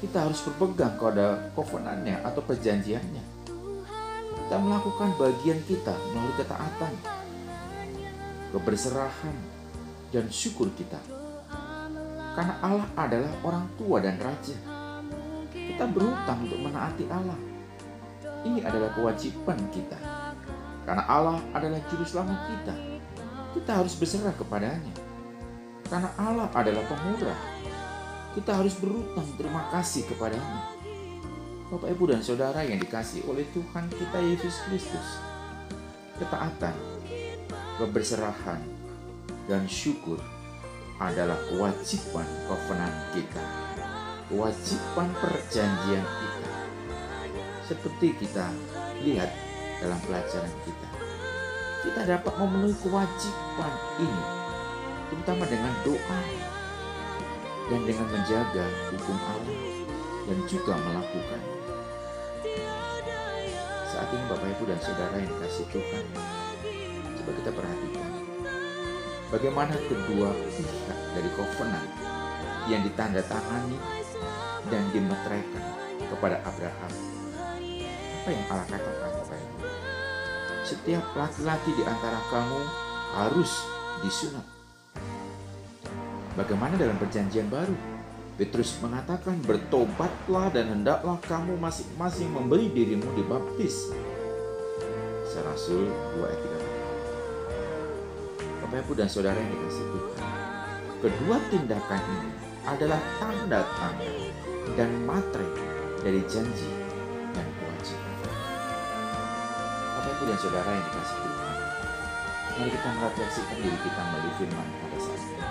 Kita 0.00 0.24
harus 0.24 0.40
berpegang 0.40 0.96
pada 0.96 1.52
covenantnya 1.52 2.24
atau 2.24 2.40
perjanjiannya. 2.40 3.39
Kita 4.50 4.58
melakukan 4.58 5.14
bagian 5.14 5.62
kita 5.62 5.94
melalui 6.10 6.34
ketaatan, 6.34 6.90
keberserahan, 8.50 9.36
dan 10.10 10.26
syukur 10.26 10.66
kita. 10.74 10.98
Karena 12.34 12.58
Allah 12.58 12.82
adalah 12.98 13.30
orang 13.46 13.70
tua 13.78 14.02
dan 14.02 14.18
raja. 14.18 14.58
Kita 15.54 15.86
berhutang 15.86 16.50
untuk 16.50 16.66
menaati 16.66 17.06
Allah. 17.14 17.38
Ini 18.42 18.66
adalah 18.66 18.90
kewajiban 18.90 19.70
kita. 19.70 20.02
Karena 20.82 21.06
Allah 21.06 21.38
adalah 21.54 21.78
juru 21.86 22.02
selamat 22.02 22.38
kita. 22.50 22.74
Kita 23.54 23.70
harus 23.78 23.94
berserah 23.94 24.34
kepadanya. 24.34 24.94
Karena 25.86 26.10
Allah 26.18 26.50
adalah 26.58 26.82
pemurah 26.90 27.60
kita 28.30 28.62
harus 28.62 28.78
berutang 28.78 29.26
terima 29.34 29.66
kasih 29.74 30.06
kepadanya. 30.06 30.79
Bapak, 31.70 31.86
Ibu, 31.86 32.10
dan 32.10 32.18
Saudara 32.18 32.66
yang 32.66 32.82
dikasih 32.82 33.22
oleh 33.30 33.46
Tuhan 33.54 33.86
kita 33.94 34.18
Yesus 34.18 34.58
Kristus. 34.66 35.22
Ketaatan, 36.18 36.74
keberserahan, 37.78 38.58
dan 39.46 39.70
syukur 39.70 40.18
adalah 40.98 41.38
kewajiban 41.46 42.26
covenant 42.50 43.14
kita. 43.14 43.44
Kewajiban 44.26 45.14
perjanjian 45.22 46.02
kita. 46.02 46.50
Seperti 47.62 48.18
kita 48.18 48.50
lihat 49.06 49.30
dalam 49.78 50.02
pelajaran 50.10 50.54
kita. 50.66 50.88
Kita 51.86 52.02
dapat 52.02 52.34
memenuhi 52.34 52.74
kewajiban 52.82 53.74
ini, 54.02 54.22
terutama 55.06 55.46
dengan 55.46 55.74
doa 55.86 56.20
dan 57.70 57.80
dengan 57.86 58.10
menjaga 58.10 58.66
hukum 58.90 59.18
Allah 59.22 59.58
dan 60.26 60.38
juga 60.50 60.74
melakukan. 60.74 61.59
Ini 64.10 64.24
Bapak 64.26 64.48
Ibu 64.58 64.64
dan 64.66 64.78
Saudara 64.82 65.16
yang 65.22 65.34
kasih 65.38 65.66
Tuhan, 65.70 66.04
coba 67.14 67.30
kita 67.30 67.50
perhatikan 67.54 68.08
bagaimana 69.30 69.74
kedua 69.86 70.34
pihak 70.50 70.98
dari 71.14 71.30
covenant 71.38 71.90
yang 72.66 72.82
ditandatangani 72.82 73.78
dan 74.66 74.82
dimeteraikan 74.90 75.64
kepada 76.10 76.42
Abraham. 76.42 76.92
Apa 78.20 78.28
yang 78.34 78.44
Allah 78.50 78.66
katakan 78.66 79.10
Bapak 79.14 79.38
Ibu? 79.38 79.58
Setiap 80.66 81.04
laki-laki 81.14 81.70
di 81.78 81.82
antara 81.86 82.18
kamu 82.34 82.60
harus 83.14 83.52
disunat 84.02 84.46
Bagaimana 86.38 86.78
dalam 86.78 86.94
perjanjian 86.96 87.50
baru? 87.50 87.99
Petrus 88.40 88.80
mengatakan, 88.80 89.36
bertobatlah 89.44 90.48
dan 90.48 90.72
hendaklah 90.72 91.20
kamu 91.28 91.60
masing-masing 91.60 92.32
memberi 92.32 92.72
dirimu 92.72 93.04
dibaptis. 93.12 93.92
Serasul 95.28 95.92
2 96.16 96.24
ayat 96.24 96.40
3. 98.40 98.64
Bapak 98.64 98.80
Ibu 98.80 98.96
dan 98.96 99.12
Saudara 99.12 99.36
yang 99.36 99.52
dikasih 99.52 99.84
Tuhan. 99.92 100.24
Kedua 101.04 101.36
tindakan 101.52 102.00
ini 102.00 102.32
adalah 102.64 102.96
tanda-tanda 103.20 104.08
dan 104.72 104.88
materi 105.04 105.52
dari 106.00 106.24
janji 106.24 106.72
dan 107.36 107.44
kewajiban. 107.44 108.16
Bapak 110.00 110.16
Ibu 110.16 110.24
dan 110.32 110.38
Saudara 110.40 110.70
yang 110.72 110.86
dikasih 110.88 111.18
Tuhan. 111.28 111.56
Mari 112.56 112.72
kita 112.72 112.88
merefleksikan 112.88 113.56
diri 113.60 113.78
kita 113.84 114.00
melalui 114.00 114.32
firman 114.40 114.68
pada 114.80 114.96
saat 114.96 115.20
ini 115.28 115.44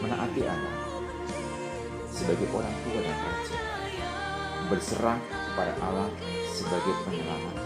menaati 0.00 0.42
Allah 0.48 0.79
sebagai 2.20 2.52
orang 2.52 2.74
tua 2.84 3.00
dan 3.00 3.16
raja, 3.16 3.56
berserah 4.68 5.18
kepada 5.24 5.72
Allah 5.80 6.08
sebagai 6.52 6.94
penyelamat, 7.08 7.56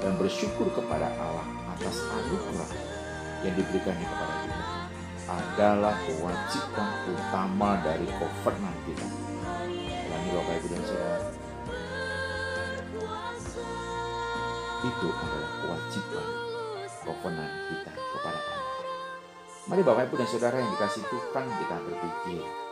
dan 0.00 0.12
bersyukur 0.16 0.72
kepada 0.72 1.12
Allah 1.20 1.44
atas 1.76 2.00
anugerah 2.08 2.70
yang 3.44 3.52
diberikannya 3.52 4.06
kepada 4.08 4.34
kita 4.48 4.64
adalah 5.26 5.94
kewajiban 6.08 6.88
utama 7.12 7.70
dari 7.84 8.08
covenant 8.16 8.78
kita. 8.88 9.06
Ulangi 10.08 10.30
Bapak 10.32 10.54
Ibu 10.56 10.66
dan 10.72 10.82
Saudara. 10.88 11.28
Itu 14.86 15.08
adalah 15.10 15.50
kewajiban 15.60 16.26
covenant 17.04 17.54
kita 17.68 17.92
kepada 17.92 18.38
Allah. 18.40 18.74
Mari 19.68 19.82
Bapak 19.84 20.02
Ibu 20.08 20.14
dan 20.16 20.28
Saudara 20.32 20.56
yang 20.62 20.70
dikasih 20.72 21.02
Tuhan 21.12 21.44
kita 21.44 21.76
berpikir. 21.84 22.65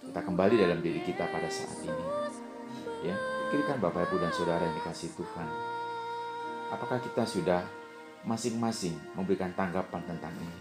Kita 0.00 0.24
kembali 0.24 0.56
dalam 0.56 0.80
diri 0.80 1.04
kita 1.04 1.28
pada 1.28 1.44
saat 1.52 1.76
ini. 1.84 2.04
Ya, 3.04 3.16
pikirkan 3.52 3.84
Bapak 3.84 4.08
Ibu 4.08 4.16
dan 4.16 4.32
Saudara 4.32 4.64
yang 4.64 4.76
dikasih 4.80 5.12
Tuhan. 5.12 5.48
Apakah 6.72 7.04
kita 7.04 7.28
sudah 7.28 7.60
masing-masing 8.24 8.96
memberikan 9.12 9.52
tanggapan 9.52 10.00
tentang 10.08 10.32
ini? 10.40 10.58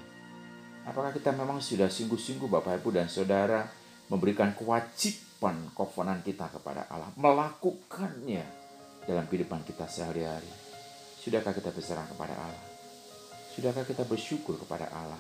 Apakah 0.84 1.15
kita 1.15 1.32
memang 1.32 1.63
sudah 1.63 1.88
sungguh-sungguh 1.88 2.52
Bapak 2.52 2.84
Ibu 2.84 2.91
dan 2.91 3.08
Saudara 3.08 3.63
memberikan 4.12 4.52
kewajiban 4.52 5.71
kovenan 5.71 6.19
kita 6.19 6.52
kepada 6.52 6.91
Allah, 6.91 7.08
melakukannya 7.15 8.43
dalam 9.08 9.23
kehidupan 9.23 9.63
kita 9.63 9.88
sehari-hari? 9.88 10.52
Sudahkah 11.15 11.56
kita 11.56 11.71
berserah 11.71 12.04
kepada 12.12 12.36
Allah? 12.36 12.65
Sudahkah 13.56 13.88
kita 13.88 14.04
bersyukur 14.04 14.60
kepada 14.60 14.91
Allah 14.91 15.19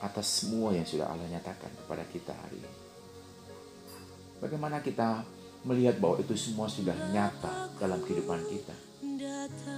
atas 0.00 0.44
semua 0.44 0.72
yang 0.72 0.88
sudah 0.88 1.08
Allah 1.08 1.28
nyatakan 1.28 1.72
kepada 1.84 2.04
kita 2.08 2.32
hari 2.32 2.64
ini? 2.64 2.85
Bagaimana 4.36 4.84
kita 4.84 5.24
melihat 5.64 5.96
bahwa 5.98 6.20
itu 6.20 6.36
semua 6.36 6.68
sudah 6.68 6.94
nyata 7.10 7.72
dalam 7.80 7.98
kehidupan 8.04 8.40
kita? 8.46 8.76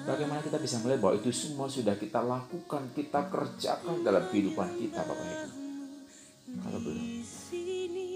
Bagaimana 0.09 0.41
kita 0.43 0.59
bisa 0.59 0.81
melihat 0.83 1.01
bahwa 1.05 1.15
itu 1.21 1.31
semua 1.31 1.69
sudah 1.71 1.95
kita 1.95 2.19
lakukan, 2.25 2.91
kita 2.97 3.29
kerjakan 3.31 4.03
dalam 4.03 4.25
kehidupan 4.33 4.75
kita, 4.81 5.01
Bapak 5.05 5.27
Ibu? 5.27 5.49
Kalau 6.49 6.79
belum, 6.81 7.07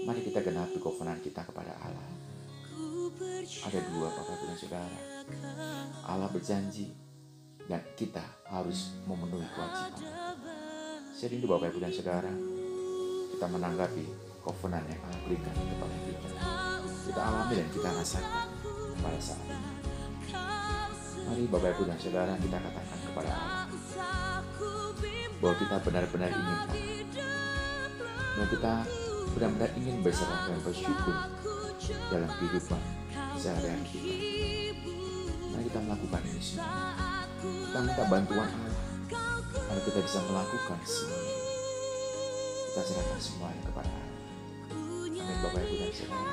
mari 0.09 0.21
kita 0.25 0.39
genapi 0.41 0.77
kovenan 0.81 1.21
kita 1.21 1.45
kepada 1.45 1.71
Allah. 1.79 2.09
Ada 3.69 3.79
dua 3.93 4.07
Bapak 4.09 4.35
Ibu 4.35 4.45
dan 4.49 4.57
Saudara. 4.57 4.99
Allah 6.09 6.29
berjanji 6.33 6.91
dan 7.69 7.79
kita 7.95 8.25
harus 8.51 8.97
memenuhi 9.07 9.47
kewajiban. 9.53 10.01
Saya 11.13 11.27
rindu 11.31 11.47
Bapak 11.47 11.71
Ibu 11.71 11.79
dan 11.79 11.93
Saudara, 11.93 12.33
kita 13.31 13.45
menanggapi 13.47 14.32
kovenan 14.43 14.83
yang 14.91 14.99
Allah 15.07 15.21
berikan 15.23 15.55
kepada 15.55 15.95
kita. 16.03 16.29
Kita 17.07 17.21
alami 17.23 17.53
dan 17.55 17.67
kita 17.71 17.89
rasakan 17.95 18.47
pada 18.99 19.19
saat 19.23 19.43
ini. 19.47 19.71
Mari 21.23 21.43
Bapak 21.47 21.69
Ibu 21.79 21.83
dan 21.87 21.97
Saudara 21.97 22.35
kita 22.35 22.57
katakan 22.59 22.99
kepada 23.07 23.31
Allah 23.31 23.65
bahwa 25.39 25.55
kita 25.59 25.75
benar-benar 25.83 26.29
ingin 26.31 26.59
bahwa 28.35 28.47
kita 28.51 28.73
benar-benar 29.35 29.69
ingin 29.79 29.95
berserah 30.03 30.41
dan 30.51 30.59
bersyukur 30.67 31.15
dalam 32.11 32.29
kehidupan 32.39 32.81
sehari-hari 33.39 33.85
kita. 33.87 34.13
Mari 35.55 35.63
kita 35.71 35.79
melakukan 35.87 36.21
ini 36.27 36.41
semua. 36.43 36.91
Kita 37.43 37.79
minta 37.79 38.03
bantuan 38.11 38.47
Allah 38.51 38.79
agar 39.71 39.83
kita 39.87 39.99
bisa 40.03 40.19
melakukan 40.27 40.79
semuanya. 40.83 41.39
Kita 42.71 42.81
serahkan 42.83 43.19
semuanya 43.19 43.61
kepada 43.67 43.91
Allah. 43.91 44.12
Bapak 45.43 45.59
Ibu 45.59 45.75
dan 45.75 45.91
Saudara. 45.91 46.31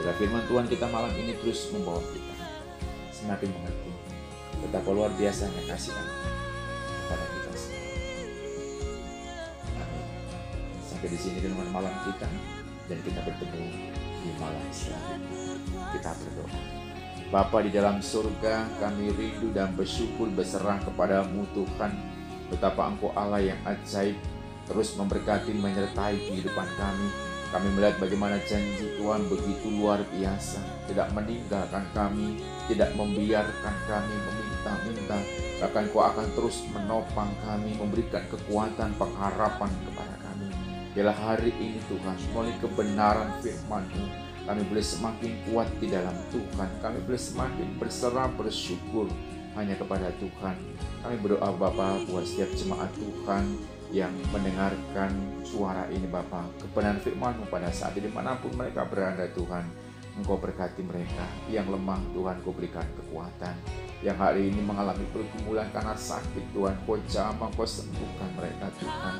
Bila 0.00 0.12
firman 0.16 0.42
Tuhan 0.48 0.66
kita 0.72 0.86
malam 0.88 1.12
ini 1.12 1.36
terus 1.44 1.68
membawa 1.76 2.00
kita 2.00 2.34
semakin 3.12 3.52
mengerti 3.52 3.92
betapa 4.64 4.88
luar 4.96 5.12
biasanya 5.20 5.60
kasih 5.68 5.92
Allah 5.92 6.32
kepada 7.04 7.24
kita 7.36 7.50
semua. 7.52 7.84
Amin. 9.76 10.06
Sampai 10.80 11.08
di 11.12 11.18
sini 11.20 11.38
dengan 11.44 11.68
malam 11.68 11.92
kita 12.08 12.28
dan 12.88 12.98
kita 13.04 13.20
bertemu 13.28 13.68
di 14.24 14.30
malam 14.40 14.64
selanjutnya. 14.72 15.40
Kita 15.92 16.10
berdoa. 16.16 16.60
Bapa 17.30 17.62
di 17.62 17.70
dalam 17.70 18.02
surga, 18.02 18.66
kami 18.82 19.14
rindu 19.14 19.54
dan 19.54 19.70
bersyukur 19.78 20.26
berserah 20.34 20.82
kepadamu 20.82 21.46
Tuhan. 21.54 21.92
Betapa 22.50 22.90
Engkau 22.90 23.14
Allah 23.14 23.38
yang 23.38 23.60
ajaib, 23.62 24.18
terus 24.66 24.98
memberkati 24.98 25.54
menyertai 25.54 26.18
kehidupan 26.18 26.66
kami. 26.74 27.29
Kami 27.50 27.66
melihat 27.74 27.98
bagaimana 27.98 28.38
janji 28.46 28.94
Tuhan 28.94 29.26
begitu 29.26 29.74
luar 29.74 29.98
biasa, 30.14 30.62
tidak 30.86 31.10
meninggalkan 31.10 31.82
kami, 31.90 32.38
tidak 32.70 32.94
membiarkan 32.94 33.74
kami 33.90 34.14
meminta-minta, 34.22 35.18
bahkan 35.58 35.90
Kau 35.90 36.06
akan 36.06 36.30
terus 36.38 36.62
menopang 36.70 37.26
kami, 37.42 37.74
memberikan 37.74 38.22
kekuatan, 38.30 38.94
pengharapan 38.94 39.66
kepada 39.66 40.14
kami. 40.22 40.46
Bila 40.94 41.10
hari 41.10 41.50
ini 41.58 41.82
Tuhan, 41.90 42.14
melalui 42.30 42.54
kebenaran 42.62 43.34
firman-Mu, 43.42 44.30
kami 44.46 44.62
boleh 44.70 44.86
semakin 44.86 45.32
kuat 45.50 45.66
di 45.82 45.90
dalam 45.90 46.14
Tuhan. 46.30 46.70
Kami 46.78 46.98
boleh 47.02 47.18
semakin 47.18 47.66
berserah 47.82 48.30
bersyukur 48.30 49.10
hanya 49.58 49.74
kepada 49.74 50.14
Tuhan. 50.22 50.54
Kami 51.02 51.14
berdoa 51.18 51.50
Bapa 51.58 51.98
buat 52.06 52.22
setiap 52.22 52.54
jemaat 52.54 52.94
Tuhan 52.94 53.44
yang 53.90 54.14
mendengarkan 54.30 55.10
suara 55.42 55.86
ini 55.90 56.06
Bapa. 56.06 56.46
Kebenaran 56.62 57.02
firman-Mu 57.02 57.50
pada 57.50 57.70
saat 57.74 57.94
ini 57.98 58.10
mana 58.10 58.38
pun 58.38 58.54
mereka 58.54 58.86
berada 58.86 59.26
Tuhan. 59.34 59.90
Engkau 60.18 60.36
berkati 60.42 60.82
mereka 60.82 61.22
yang 61.46 61.70
lemah 61.70 61.96
Tuhan 62.10 62.42
Kau 62.42 62.50
berikan 62.50 62.84
kekuatan 62.98 63.54
yang 64.00 64.16
hari 64.16 64.48
ini 64.48 64.58
mengalami 64.64 65.04
pergumulan 65.14 65.70
karena 65.70 65.94
sakit 65.94 66.50
Tuhan 66.50 66.74
Kau 66.82 66.98
jamah 67.06 67.48
Kau 67.54 67.62
sembuhkan 67.62 68.34
mereka 68.34 68.68
Tuhan 68.82 69.14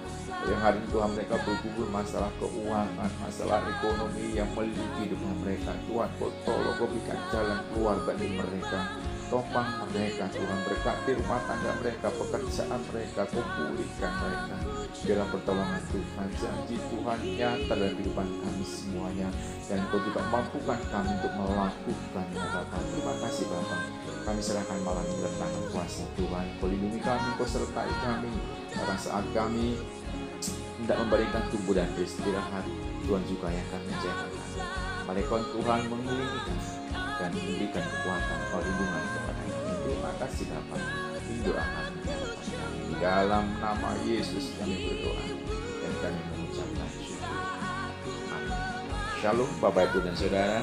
yang 0.50 0.60
hari 0.60 0.82
ini 0.82 0.88
Tuhan 0.90 1.10
mereka 1.14 1.36
bergumul 1.46 1.86
masalah 1.94 2.32
keuangan 2.42 3.10
masalah 3.22 3.64
ekonomi 3.70 4.34
yang 4.34 4.50
melingkupi 4.52 5.06
hidup 5.06 5.20
mereka 5.40 5.72
Tuhan 5.86 6.10
Kau 6.18 6.32
tolong 6.42 6.74
Kau 6.74 6.86
berikan 6.90 7.20
jalan 7.30 7.60
keluar 7.70 7.96
bagi 8.02 8.28
mereka 8.34 8.80
topang 9.30 9.86
mereka 9.94 10.26
Tuhan 10.26 10.58
berkati 10.66 11.10
rumah 11.14 11.38
tangga 11.46 11.70
mereka 11.78 12.10
pekerjaan 12.10 12.80
mereka 12.90 13.22
Kau 13.30 13.38
pulihkan 13.38 14.12
mereka 14.26 14.56
dalam 15.06 15.28
pertolongan 15.30 15.82
Tuhan. 15.94 16.28
Janji 16.34 16.76
Tuhan 16.76 17.18
nyata 17.38 17.72
dalam 17.78 17.94
kehidupan 17.94 18.26
kami 18.26 18.64
semuanya. 18.66 19.28
Dan 19.70 19.86
Kau 19.88 20.02
juga 20.02 20.20
mampukan 20.34 20.80
kami 20.90 21.10
untuk 21.14 21.32
melakukannya 21.38 22.42
Bapak. 22.42 22.82
Terima 22.90 23.14
kasih 23.22 23.44
Bapak. 23.46 23.82
Kami 24.26 24.40
serahkan 24.42 24.78
malam 24.82 25.06
ini 25.06 25.22
dalam 25.22 25.36
tangan 25.38 25.64
kuasa 25.70 26.04
Tuhan. 26.18 26.44
Kau 26.58 26.66
lindungi 26.66 27.00
kami 27.00 27.28
Kau 27.38 27.46
sertai 27.46 27.92
kami. 28.02 28.34
Pada 28.74 28.98
saat 28.98 29.24
kami 29.30 29.78
tidak 30.82 30.98
memberikan 31.06 31.42
tubuh 31.54 31.78
dan 31.78 31.86
beristirahat. 31.94 32.66
Tuhan 33.06 33.22
juga 33.30 33.46
yang 33.48 33.64
akan 33.70 33.80
menjaga 33.86 34.26
kami. 34.26 34.38
Malaikat 35.06 35.42
Tuhan 35.54 35.80
mengelilingi 35.90 36.80
dan 37.20 37.30
memberikan 37.36 37.84
kekuatan 37.84 38.38
perlindungan 38.48 39.04
kasih 40.20 40.52
Bapa. 40.52 40.76
Doakan 41.40 41.92
di 42.92 42.94
dalam 43.00 43.56
nama 43.56 43.96
Yesus 44.04 44.52
kami 44.60 44.76
berdoa 44.76 45.24
dan 45.80 45.92
kami 46.04 46.20
mengucapkan 46.36 46.88
syukur. 47.00 47.40
Shalom 49.24 49.50
Bapak 49.64 49.88
Ibu 49.88 49.98
dan 50.04 50.14
Saudara. 50.20 50.60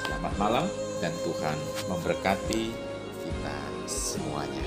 Selamat 0.00 0.34
malam 0.40 0.66
dan 1.04 1.12
Tuhan 1.20 1.58
memberkati 1.92 2.62
kita 3.20 3.58
semuanya. 3.84 4.64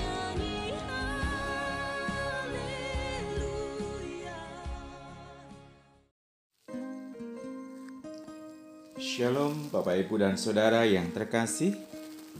Shalom 9.02 9.66
Bapak 9.74 9.98
Ibu 10.06 10.14
dan 10.22 10.38
Saudara 10.38 10.86
yang 10.86 11.10
terkasih 11.10 11.97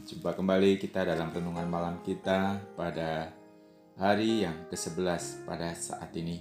Jumpa 0.09 0.33
kembali 0.33 0.81
kita 0.81 1.05
dalam 1.05 1.29
renungan 1.29 1.69
malam 1.69 2.01
kita 2.01 2.57
pada 2.81 3.29
hari 4.01 4.41
yang 4.41 4.57
ke-11 4.73 5.45
pada 5.45 5.77
saat 5.77 6.09
ini. 6.17 6.41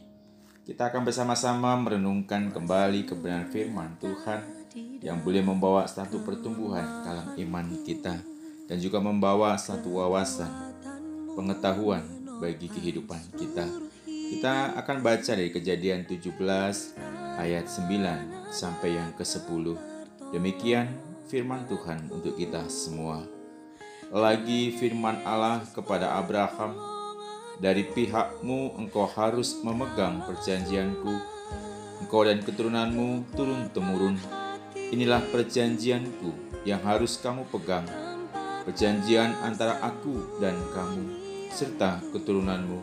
Kita 0.63 0.88
akan 0.88 1.03
bersama-sama 1.03 1.75
merenungkan 1.75 2.47
kembali 2.56 3.03
kebenaran 3.03 3.51
firman 3.51 3.99
Tuhan 3.99 4.39
Yang 5.03 5.19
boleh 5.19 5.43
membawa 5.43 5.84
satu 5.84 6.23
pertumbuhan 6.23 7.03
dalam 7.03 7.36
iman 7.36 7.67
kita 7.84 8.15
Dan 8.71 8.80
juga 8.80 9.03
membawa 9.03 9.60
satu 9.60 9.99
wawasan, 9.99 10.47
pengetahuan 11.36 12.08
bagi 12.39 12.71
kehidupan 12.71 13.19
kita. 13.36 13.67
Kita 14.08 14.80
akan 14.80 15.03
baca 15.03 15.32
dari 15.36 15.51
kejadian 15.51 16.08
17 16.08 16.39
ayat 17.36 17.67
9 17.67 18.47
sampai 18.47 18.95
yang 18.95 19.12
ke-10 19.19 19.75
Demikian 20.32 20.88
firman 21.27 21.67
Tuhan 21.67 22.08
untuk 22.08 22.39
kita 22.39 22.63
semua. 22.71 23.37
Lagi 24.08 24.72
firman 24.72 25.20
Allah 25.28 25.67
kepada 25.76 26.15
Abraham, 26.15 26.80
dari 27.60 27.84
pihakmu 27.84 28.80
engkau 28.80 29.04
harus 29.04 29.60
memegang 29.60 30.24
perjanjianku, 30.24 31.12
engkau 32.00 32.24
dan 32.24 32.39
keturunanmu 32.39 33.28
turun-temurun. 33.36 34.15
Inilah 34.96 35.20
perjanjianku 35.28 36.63
yang 36.63 36.80
harus 36.88 37.20
kamu 37.20 37.52
pegang, 37.52 37.84
perjanjian 38.63 39.36
antara 39.44 39.75
aku 39.84 40.40
dan 40.40 40.56
kamu, 40.71 41.04
serta 41.52 42.00
keturunanmu, 42.15 42.79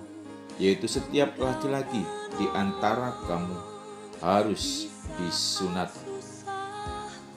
yaitu 0.60 0.84
setiap 0.84 1.40
laki-laki 1.40 2.04
di 2.36 2.46
antara 2.52 3.16
kamu 3.24 3.56
harus 4.20 4.92
disunat 5.16 5.88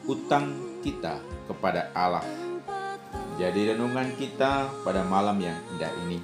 utang 0.04 0.52
kita 0.84 1.24
kepada 1.48 1.88
Allah. 1.96 2.47
Jadi 3.38 3.70
renungan 3.70 4.18
kita 4.18 4.66
pada 4.82 5.06
malam 5.06 5.38
yang 5.38 5.54
indah 5.74 5.94
ini 6.10 6.18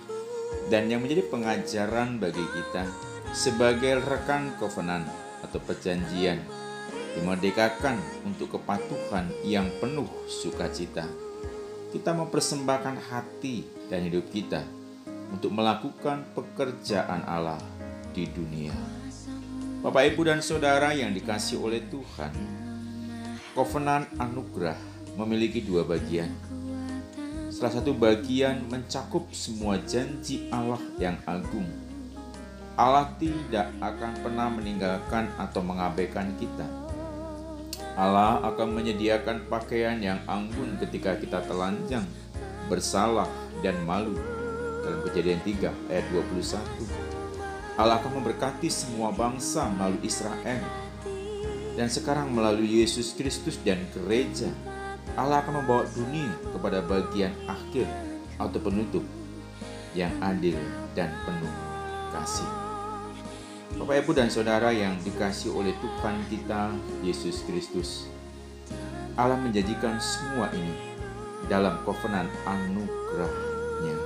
dan 0.74 0.90
yang 0.90 1.06
menjadi 1.06 1.30
pengajaran 1.30 2.18
bagi 2.18 2.42
kita 2.42 2.90
sebagai 3.38 4.02
rekan 4.02 4.58
kovenan 4.58 5.06
atau 5.46 5.62
perjanjian 5.62 6.42
dimerdekakan 7.14 8.02
untuk 8.26 8.58
kepatuhan 8.58 9.30
yang 9.46 9.70
penuh 9.78 10.10
sukacita. 10.26 11.06
Kita 11.94 12.18
mempersembahkan 12.18 12.98
hati 13.14 13.62
dan 13.86 14.10
hidup 14.10 14.34
kita 14.34 14.66
untuk 15.30 15.54
melakukan 15.54 16.26
pekerjaan 16.34 17.22
Allah 17.30 17.62
di 18.10 18.26
dunia. 18.26 18.74
Bapak, 19.86 20.10
Ibu, 20.10 20.22
dan 20.26 20.42
saudara 20.42 20.96
yang 20.98 21.14
dikasih 21.14 21.62
oleh 21.62 21.86
Tuhan, 21.86 22.34
Kovenan 23.54 24.10
anugerah 24.18 24.80
memiliki 25.14 25.62
dua 25.62 25.86
bagian. 25.86 26.34
Salah 27.54 27.70
satu 27.78 27.94
bagian 27.94 28.66
mencakup 28.66 29.30
semua 29.30 29.78
janji 29.86 30.50
Allah 30.50 30.82
yang 30.98 31.22
agung 31.30 31.70
Allah 32.74 33.14
tidak 33.22 33.70
akan 33.78 34.12
pernah 34.26 34.50
meninggalkan 34.50 35.30
atau 35.38 35.62
mengabaikan 35.62 36.34
kita. 36.42 36.66
Allah 37.94 38.42
akan 38.42 38.74
menyediakan 38.74 39.46
pakaian 39.46 40.02
yang 40.02 40.18
anggun 40.26 40.82
ketika 40.82 41.14
kita 41.22 41.46
telanjang, 41.46 42.02
bersalah, 42.66 43.30
dan 43.62 43.78
malu. 43.86 44.18
Dalam 44.82 45.06
kejadian 45.06 45.38
3 45.46 45.70
ayat 45.94 46.06
21. 46.10 46.58
Allah 47.78 48.02
akan 48.02 48.18
memberkati 48.18 48.74
semua 48.74 49.14
bangsa 49.14 49.70
melalui 49.70 50.02
Israel. 50.02 50.66
Dan 51.78 51.94
sekarang 51.94 52.34
melalui 52.34 52.82
Yesus 52.82 53.14
Kristus 53.14 53.62
dan 53.62 53.86
gereja, 53.94 54.50
Allah 55.14 55.46
akan 55.46 55.62
membawa 55.62 55.86
dunia 55.94 56.34
kepada 56.50 56.82
bagian 56.82 57.34
akhir 57.46 57.86
atau 58.42 58.58
penutup 58.58 59.06
yang 59.94 60.10
adil 60.26 60.58
dan 60.98 61.14
penuh 61.22 61.54
kasih. 62.10 62.50
Bapak, 63.78 64.06
Ibu, 64.06 64.12
dan 64.14 64.30
Saudara 64.30 64.70
yang 64.70 64.98
dikasih 65.02 65.54
oleh 65.54 65.74
Tuhan 65.82 66.18
kita, 66.30 66.74
Yesus 67.02 67.42
Kristus, 67.46 68.10
Allah 69.14 69.38
menjanjikan 69.38 69.98
semua 70.02 70.50
ini 70.54 70.94
dalam 71.46 71.82
kovenan 71.86 72.30
anugerahnya. 72.46 73.98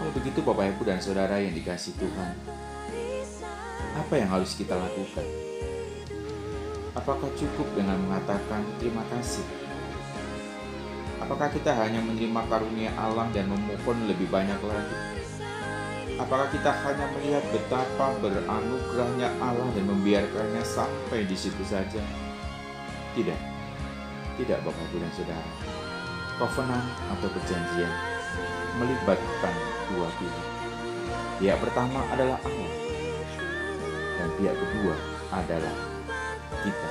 Kalau 0.00 0.12
begitu 0.16 0.40
Bapak, 0.40 0.76
Ibu, 0.76 0.82
dan 0.88 1.00
Saudara 1.00 1.40
yang 1.40 1.52
dikasih 1.52 1.96
Tuhan, 1.96 2.32
apa 3.96 4.14
yang 4.16 4.28
harus 4.32 4.56
kita 4.56 4.76
lakukan? 4.76 5.49
Apakah 6.90 7.30
cukup 7.38 7.70
dengan 7.78 7.94
mengatakan 8.02 8.66
terima 8.82 9.06
kasih? 9.14 9.46
Apakah 11.22 11.46
kita 11.54 11.70
hanya 11.70 12.02
menerima 12.02 12.42
karunia 12.50 12.90
Allah 12.98 13.30
dan 13.30 13.46
memohon 13.46 14.10
lebih 14.10 14.26
banyak 14.26 14.58
lagi? 14.58 14.96
Apakah 16.18 16.50
kita 16.50 16.74
hanya 16.82 17.06
melihat 17.14 17.46
betapa 17.54 18.18
beranugerahnya 18.18 19.30
Allah 19.38 19.70
dan 19.70 19.84
membiarkannya 19.86 20.66
sampai 20.66 21.30
di 21.30 21.38
situ 21.38 21.62
saja? 21.62 22.02
Tidak. 23.14 23.38
Tidak 24.42 24.58
Bapak 24.66 24.84
Ibu 24.90 24.98
dan 24.98 25.12
Saudara. 25.14 25.50
Covenant 26.42 26.86
atau 27.14 27.28
perjanjian 27.30 27.92
melibatkan 28.82 29.54
dua 29.94 30.08
pihak. 30.18 30.46
Pihak 31.38 31.58
pertama 31.62 32.02
adalah 32.10 32.36
Allah 32.42 32.72
dan 34.18 34.28
pihak 34.36 34.56
kedua 34.58 34.96
adalah 35.30 35.99
kita. 36.64 36.90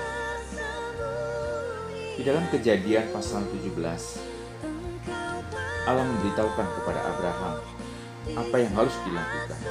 Di 2.19 2.21
dalam 2.27 2.45
kejadian 2.51 3.15
pasal 3.15 3.47
17, 3.47 4.19
Allah 5.87 6.05
memberitahukan 6.05 6.67
kepada 6.77 6.99
Abraham 7.01 7.55
apa 8.35 8.55
yang 8.61 8.73
harus 8.75 8.93
dilakukan. 9.07 9.61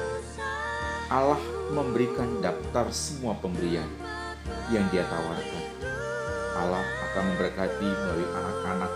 Allah 1.09 1.41
memberikan 1.73 2.41
daftar 2.41 2.89
semua 2.89 3.37
pemberian 3.37 3.87
yang 4.73 4.85
dia 4.89 5.05
tawarkan. 5.07 5.63
Allah 6.59 6.83
akan 6.83 7.23
memberkati 7.33 7.87
melalui 7.87 8.27
anak-anak, 8.33 8.91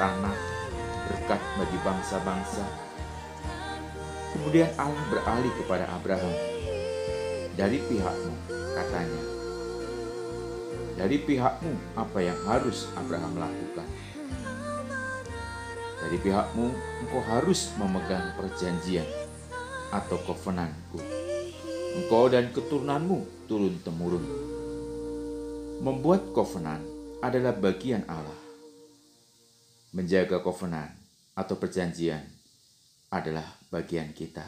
tanah, 0.00 0.36
berkat 1.10 1.40
bagi 1.60 1.78
bangsa-bangsa. 1.84 2.64
Kemudian 4.32 4.70
Allah 4.78 5.04
beralih 5.10 5.52
kepada 5.60 5.90
Abraham. 5.92 6.34
Dari 7.58 7.82
pihakmu, 7.90 8.34
katanya. 8.78 9.37
Dari 10.98 11.22
pihakmu, 11.22 11.94
apa 11.94 12.18
yang 12.18 12.34
harus 12.42 12.90
Abraham 12.98 13.38
lakukan? 13.38 13.86
Dari 16.02 16.18
pihakmu, 16.18 16.74
engkau 17.06 17.22
harus 17.22 17.70
memegang 17.78 18.34
perjanjian 18.34 19.06
atau 19.94 20.18
kovenanku. 20.26 20.98
Engkau 22.02 22.26
dan 22.26 22.50
keturunanmu 22.50 23.46
turun-temurun. 23.46 24.26
Membuat 25.86 26.34
kovenan 26.34 26.82
adalah 27.22 27.54
bagian 27.54 28.02
Allah. 28.10 28.42
Menjaga 29.94 30.42
kovenan 30.42 30.98
atau 31.38 31.54
perjanjian 31.54 32.26
adalah 33.06 33.46
bagian 33.70 34.10
kita. 34.10 34.44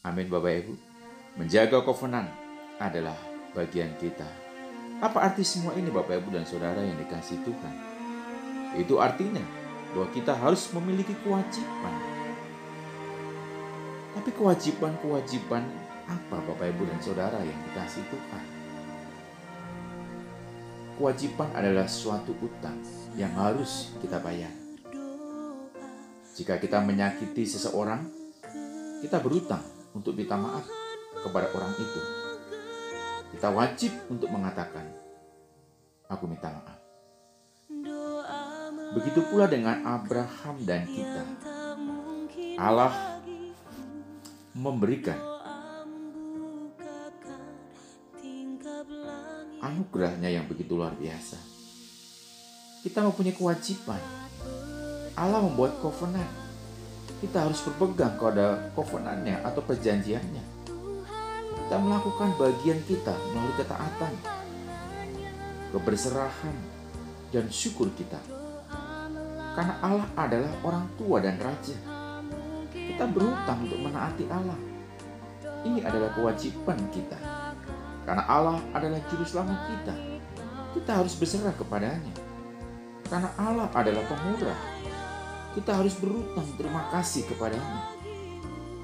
Amin 0.00 0.32
Bapak 0.32 0.64
Ibu. 0.64 0.74
Menjaga 1.36 1.84
kovenan 1.84 2.24
adalah 2.80 3.20
bagian 3.52 3.92
kita. 4.00 4.47
Apa 4.98 5.30
arti 5.30 5.46
semua 5.46 5.78
ini 5.78 5.94
Bapak 5.94 6.18
Ibu 6.18 6.34
dan 6.34 6.42
Saudara 6.42 6.82
yang 6.82 6.98
dikasih 6.98 7.38
Tuhan? 7.46 7.74
Itu 8.74 8.98
artinya 8.98 9.46
bahwa 9.94 10.10
kita 10.10 10.34
harus 10.34 10.66
memiliki 10.74 11.14
kewajiban. 11.22 11.94
Tapi 14.18 14.30
kewajiban-kewajiban 14.34 15.62
apa 16.10 16.36
Bapak 16.42 16.66
Ibu 16.74 16.90
dan 16.90 16.98
Saudara 16.98 17.38
yang 17.38 17.54
dikasih 17.70 18.02
Tuhan? 18.10 18.44
Kewajiban 20.98 21.54
adalah 21.54 21.86
suatu 21.86 22.34
utang 22.42 22.82
yang 23.14 23.30
harus 23.38 23.94
kita 24.02 24.18
bayar. 24.18 24.50
Jika 26.34 26.58
kita 26.58 26.82
menyakiti 26.82 27.46
seseorang, 27.46 28.02
kita 28.98 29.22
berutang 29.22 29.62
untuk 29.94 30.18
minta 30.18 30.34
maaf 30.34 30.66
kepada 31.22 31.54
orang 31.54 31.70
itu. 31.78 32.17
Kita 33.38 33.54
wajib 33.54 33.94
untuk 34.10 34.34
mengatakan, 34.34 34.82
"Aku 36.10 36.26
minta 36.26 36.50
maaf." 36.50 36.74
Begitu 38.98 39.22
pula 39.30 39.46
dengan 39.46 39.78
Abraham 39.86 40.58
dan 40.66 40.82
kita. 40.90 41.22
Allah 42.58 43.22
memberikan 44.58 45.14
anugerahnya 49.62 50.34
yang 50.34 50.50
begitu 50.50 50.74
luar 50.74 50.98
biasa. 50.98 51.38
Kita 52.82 53.06
mempunyai 53.06 53.38
kewajiban. 53.38 54.02
Allah 55.14 55.46
membuat 55.46 55.78
covenant. 55.78 56.50
Kita 57.22 57.46
harus 57.46 57.62
berpegang 57.62 58.18
kepada 58.18 58.74
covenantnya 58.74 59.46
atau 59.46 59.62
perjanjiannya. 59.62 60.57
Kita 61.68 61.76
melakukan 61.76 62.32
bagian 62.40 62.80
kita 62.88 63.12
melalui 63.12 63.52
ketaatan, 63.60 64.12
keberserahan, 65.76 66.56
dan 67.28 67.44
syukur 67.52 67.92
kita 67.92 68.16
karena 69.58 69.74
Allah 69.82 70.06
adalah 70.14 70.52
orang 70.62 70.86
tua 70.94 71.18
dan 71.18 71.34
raja. 71.42 71.74
Kita 72.70 73.10
berhutang 73.10 73.66
untuk 73.66 73.82
menaati 73.82 74.30
Allah. 74.30 74.54
Ini 75.66 75.82
adalah 75.82 76.14
kewajiban 76.14 76.78
kita. 76.94 77.18
Karena 78.06 78.22
Allah 78.30 78.62
adalah 78.70 79.02
juru 79.10 79.26
selamat 79.26 79.58
kita. 79.66 79.94
Kita 80.78 81.02
harus 81.02 81.18
berserah 81.18 81.50
kepadanya. 81.58 82.14
Karena 83.10 83.34
Allah 83.34 83.66
adalah 83.74 84.06
pemurah. 84.06 84.60
Kita 85.58 85.74
harus 85.74 85.98
berhutang 85.98 86.46
terima 86.54 86.86
kasih 86.94 87.26
kepadanya. 87.26 87.97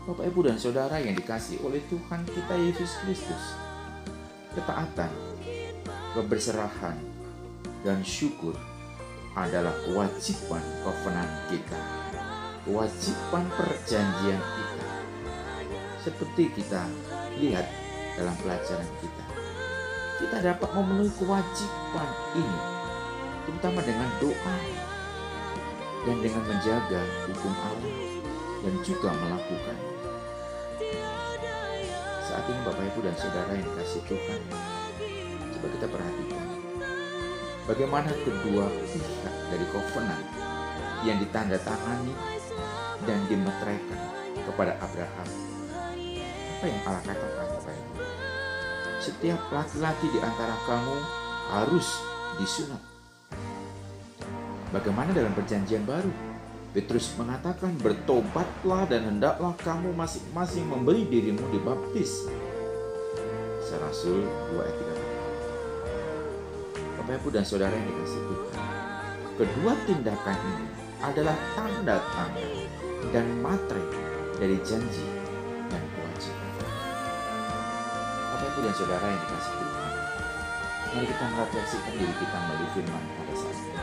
Bapak, 0.05 0.29
Ibu, 0.29 0.45
dan 0.45 0.61
Saudara 0.61 1.01
yang 1.01 1.17
dikasih 1.17 1.65
oleh 1.65 1.81
Tuhan 1.89 2.29
kita 2.29 2.55
Yesus 2.61 2.93
Kristus. 3.01 3.57
Ketaatan, 4.53 5.09
keberserahan, 6.13 7.01
dan 7.81 8.05
syukur 8.05 8.53
adalah 9.33 9.73
kewajiban 9.89 10.61
kovenan 10.85 11.49
kita, 11.49 11.81
kewajiban 12.69 13.49
perjanjian 13.57 14.37
kita. 14.45 14.89
Seperti 16.05 16.53
kita 16.53 16.85
lihat 17.41 17.65
dalam 18.21 18.37
pelajaran 18.45 18.91
kita. 19.01 19.25
Kita 20.21 20.37
dapat 20.45 20.69
memenuhi 20.77 21.17
kewajiban 21.17 22.09
ini, 22.37 22.59
terutama 23.49 23.81
dengan 23.81 24.13
doa 24.21 24.57
dan 26.05 26.17
dengan 26.21 26.45
menjaga 26.45 27.01
hukum 27.25 27.57
Allah 27.57 27.97
dan 28.61 28.75
juga 28.85 29.09
melakukan. 29.17 29.94
Saat 32.35 32.51
ini 32.51 32.67
Bapak 32.67 32.83
Ibu 32.83 33.07
dan 33.07 33.15
Saudara 33.15 33.55
yang 33.55 33.71
kasih 33.79 34.03
Tuhan, 34.11 34.43
coba 35.55 35.67
kita 35.71 35.87
perhatikan 35.87 36.47
bagaimana 37.71 38.11
kedua 38.11 38.67
pihak 38.91 39.35
dari 39.55 39.63
covenant 39.71 40.27
yang 41.07 41.23
ditandatangani 41.23 42.11
dan 43.07 43.23
dimeteraikan 43.31 44.03
kepada 44.51 44.75
Abraham. 44.83 45.29
Apa 46.59 46.65
yang 46.67 46.83
Allah 46.91 47.03
katakan 47.07 47.47
Bapak 47.55 47.71
Ibu? 47.71 47.93
Setiap 48.99 49.41
laki-laki 49.55 50.07
di 50.11 50.19
antara 50.19 50.59
kamu 50.67 50.97
harus 51.55 51.87
disunat. 52.43 52.83
Bagaimana 54.75 55.15
dalam 55.15 55.31
perjanjian 55.39 55.87
baru? 55.87 56.34
Petrus 56.75 57.15
mengatakan 57.15 57.71
bertobatlah 57.79 58.91
dan 58.91 59.07
hendaklah 59.07 59.55
kamu 59.63 59.95
masing-masing 59.95 60.67
memberi 60.67 61.07
dirimu 61.07 61.47
dibaptis. 61.55 62.27
Serasul 63.63 64.27
2 64.51 64.59
ayat 64.59 64.75
3 66.75 66.99
Bapak 66.99 67.15
Ibu 67.23 67.31
dan 67.31 67.47
Saudara 67.47 67.71
yang 67.71 67.87
dikasih 67.95 68.27
Tuhan. 68.27 68.59
Kedua 69.39 69.73
tindakan 69.87 70.35
ini 70.35 70.67
adalah 70.99 71.39
tanda-tanda 71.55 72.43
dan 73.15 73.27
materi 73.39 73.87
dari 74.43 74.59
janji 74.67 75.07
dan 75.71 75.83
kewajiban. 75.95 76.59
Bapak 78.35 78.51
Ibu 78.51 78.67
dan 78.67 78.75
Saudara 78.75 79.07
yang 79.15 79.23
dikasih 79.23 79.55
Tuhan, 79.63 79.93
mari 80.91 81.07
kita 81.07 81.25
merefleksikan 81.39 81.95
diri 82.03 82.15
kita 82.19 82.39
melalui 82.51 82.67
firman 82.75 83.05
pada 83.15 83.35
saat 83.39 83.63
ini. 83.63 83.79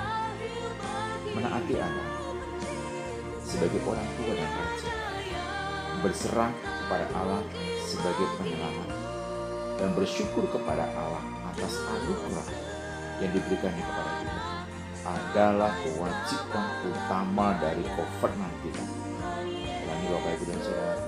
Menaati 1.39 1.75
anak 1.79 2.20
sebagai 3.51 3.83
orang 3.83 4.07
tua 4.15 4.31
dan 4.31 4.47
raja, 4.55 4.91
berserah 5.99 6.51
kepada 6.55 7.05
Allah 7.11 7.43
sebagai 7.83 8.27
penyelamat, 8.39 8.89
dan 9.75 9.89
bersyukur 9.91 10.47
kepada 10.55 10.87
Allah 10.95 11.23
atas 11.51 11.75
anugerah 11.83 12.47
yang 13.19 13.31
diberikannya 13.35 13.83
kepada 13.83 14.11
kita 14.23 14.41
adalah 15.01 15.71
kewajiban 15.83 16.67
utama 16.87 17.47
dari 17.59 17.83
covenant 17.91 18.55
kita. 18.63 18.83
Ulangi 19.59 20.07
Bapak 20.15 20.31
Ibu 20.31 20.43
dan 20.47 20.59
Saudara. 20.63 21.05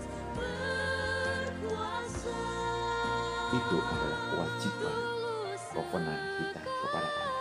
Itu 3.54 3.78
adalah 3.78 4.22
kewajiban 4.34 4.96
covenant 5.72 6.24
kita 6.41 6.62
kepada 6.66 7.08
Allah. 7.08 7.32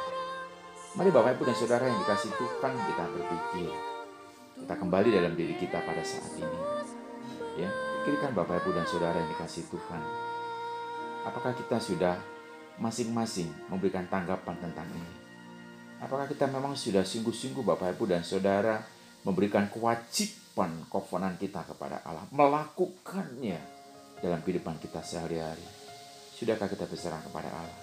Mari 0.95 1.11
Bapak 1.11 1.31
Ibu 1.35 1.43
dan 1.49 1.57
Saudara 1.59 1.85
yang 1.91 1.99
dikasih 2.07 2.31
Tuhan 2.39 2.73
kita 2.77 3.05
berpikir. 3.17 3.92
Kita 4.63 4.79
kembali 4.79 5.11
dalam 5.11 5.35
diri 5.35 5.59
kita 5.59 5.83
pada 5.83 6.07
saat 6.07 6.39
ini. 6.39 6.59
Ya, 7.59 7.67
pikirkan 8.07 8.31
Bapak 8.31 8.63
Ibu 8.63 8.71
dan 8.79 8.87
Saudara 8.87 9.19
yang 9.19 9.27
dikasih 9.35 9.67
Tuhan. 9.67 10.03
Apakah 11.27 11.51
kita 11.59 11.83
sudah 11.83 12.15
masing-masing 12.79 13.51
memberikan 13.67 14.07
tanggapan 14.07 14.55
tentang 14.63 14.87
ini? 14.95 15.13
Apakah 15.99 16.31
kita 16.31 16.47
memang 16.47 16.79
sudah 16.79 17.03
sungguh-sungguh 17.03 17.67
Bapak 17.67 17.99
Ibu 17.99 18.07
dan 18.07 18.23
Saudara 18.23 18.79
memberikan 19.27 19.67
kewajiban 19.67 20.87
kovenan 20.87 21.35
kita 21.43 21.67
kepada 21.67 21.99
Allah, 22.07 22.31
melakukannya 22.31 23.59
dalam 24.23 24.47
kehidupan 24.47 24.79
kita 24.79 25.03
sehari-hari? 25.03 25.67
Sudahkah 26.39 26.71
kita 26.71 26.87
berserah 26.87 27.19
kepada 27.19 27.51
Allah? 27.51 27.81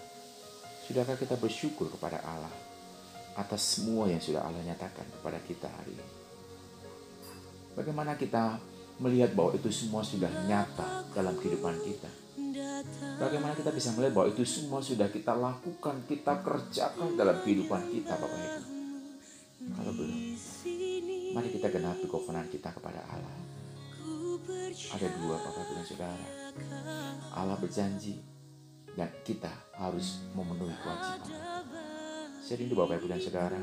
Sudahkah 0.87 1.19
kita 1.19 1.35
bersyukur 1.35 1.91
kepada 1.91 2.23
Allah 2.23 2.55
atas 3.35 3.67
semua 3.67 4.07
yang 4.07 4.23
sudah 4.23 4.47
Allah 4.47 4.63
nyatakan 4.63 5.03
kepada 5.19 5.43
kita 5.43 5.67
hari 5.67 5.99
ini? 5.99 6.18
Bagaimana 7.79 8.19
kita 8.19 8.59
melihat 8.99 9.31
bahwa 9.31 9.55
itu 9.55 9.71
semua 9.71 10.03
sudah 10.03 10.27
nyata 10.51 11.07
dalam 11.15 11.31
kehidupan 11.39 11.79
kita? 11.79 12.11
Bagaimana 13.15 13.55
kita 13.55 13.71
bisa 13.71 13.95
melihat 13.95 14.19
bahwa 14.19 14.27
itu 14.35 14.43
semua 14.43 14.83
sudah 14.83 15.07
kita 15.07 15.31
lakukan, 15.31 16.03
kita 16.03 16.43
kerjakan 16.43 17.15
dalam 17.15 17.39
kehidupan 17.39 17.87
kita, 17.87 18.19
Bapak 18.19 18.35
Ibu? 18.35 18.61
Kalau 19.79 19.91
belum, 19.95 20.19
mari 21.31 21.49
kita 21.55 21.71
genapi 21.71 22.03
kovenan 22.11 22.51
kita 22.51 22.67
kepada 22.75 22.99
Allah. 23.07 23.37
Ada 24.99 25.07
dua, 25.15 25.35
Bapak 25.39 25.63
Ibu 25.63 25.71
dan 25.79 25.85
Saudara. 25.87 26.25
Allah 27.31 27.55
berjanji 27.63 28.19
dan 28.91 29.07
kita 29.23 29.55
harus 29.79 30.27
memenuhi 30.35 30.75
kewajiban. 30.83 31.31
Saya 32.43 32.55
rindu 32.59 32.75
Bapak 32.75 32.99
Ibu 32.99 33.07
dan 33.07 33.23
Saudara, 33.23 33.61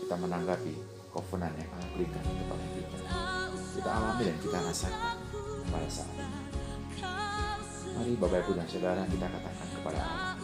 kita 0.00 0.14
menanggapi 0.16 0.99
kovenan 1.10 1.52
yang 1.58 1.70
Allah 1.74 1.90
berikan 1.98 2.22
kepada 2.22 2.64
kita. 2.70 2.98
Kita 3.70 3.90
alami 3.90 4.22
dan 4.26 4.36
kita 4.38 4.58
rasakan 4.62 5.16
pada 5.70 5.88
saat 5.90 6.14
ini. 6.14 6.38
Mari 7.90 8.12
Bapak 8.16 8.38
Ibu 8.46 8.52
dan 8.56 8.66
Saudara 8.70 9.02
kita 9.04 9.26
katakan 9.26 9.68
kepada 9.76 9.98
Allah 10.00 10.34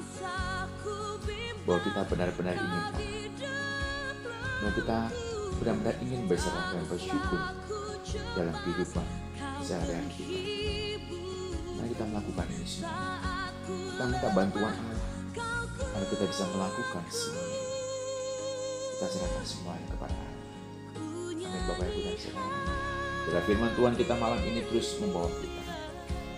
bahwa 1.66 1.80
kita 1.82 2.00
benar-benar 2.10 2.54
ingin. 2.58 2.84
Bahwa 4.60 4.72
kita 4.74 4.98
benar-benar 5.62 5.94
ingin 6.02 6.20
berserah 6.26 6.66
dan 6.74 6.84
bersyukur 6.90 7.40
dalam 8.34 8.54
kehidupan 8.66 9.06
sehari-hari 9.62 10.10
kita. 10.14 10.38
Mari 11.78 11.88
kita 11.94 12.04
melakukan 12.10 12.46
ini 12.50 12.66
semua. 12.66 13.14
Kita 13.66 14.04
minta 14.06 14.28
bantuan 14.34 14.74
Allah 14.74 15.02
agar 15.96 16.06
kita 16.12 16.24
bisa 16.28 16.44
melakukan 16.54 17.04
semuanya. 17.08 17.64
Kita 18.96 19.06
serahkan 19.12 19.44
semuanya 19.44 19.86
kepada 19.92 20.14
Allah. 20.14 20.35
Bapak 21.66 21.86
Ibu 21.90 22.00
dan 22.06 22.16
Saudara. 22.16 22.58
Bila 23.26 23.40
firman 23.42 23.70
Tuhan 23.74 23.94
kita 23.98 24.14
malam 24.22 24.40
ini 24.46 24.62
terus 24.70 25.02
membawa 25.02 25.26
kita 25.26 25.62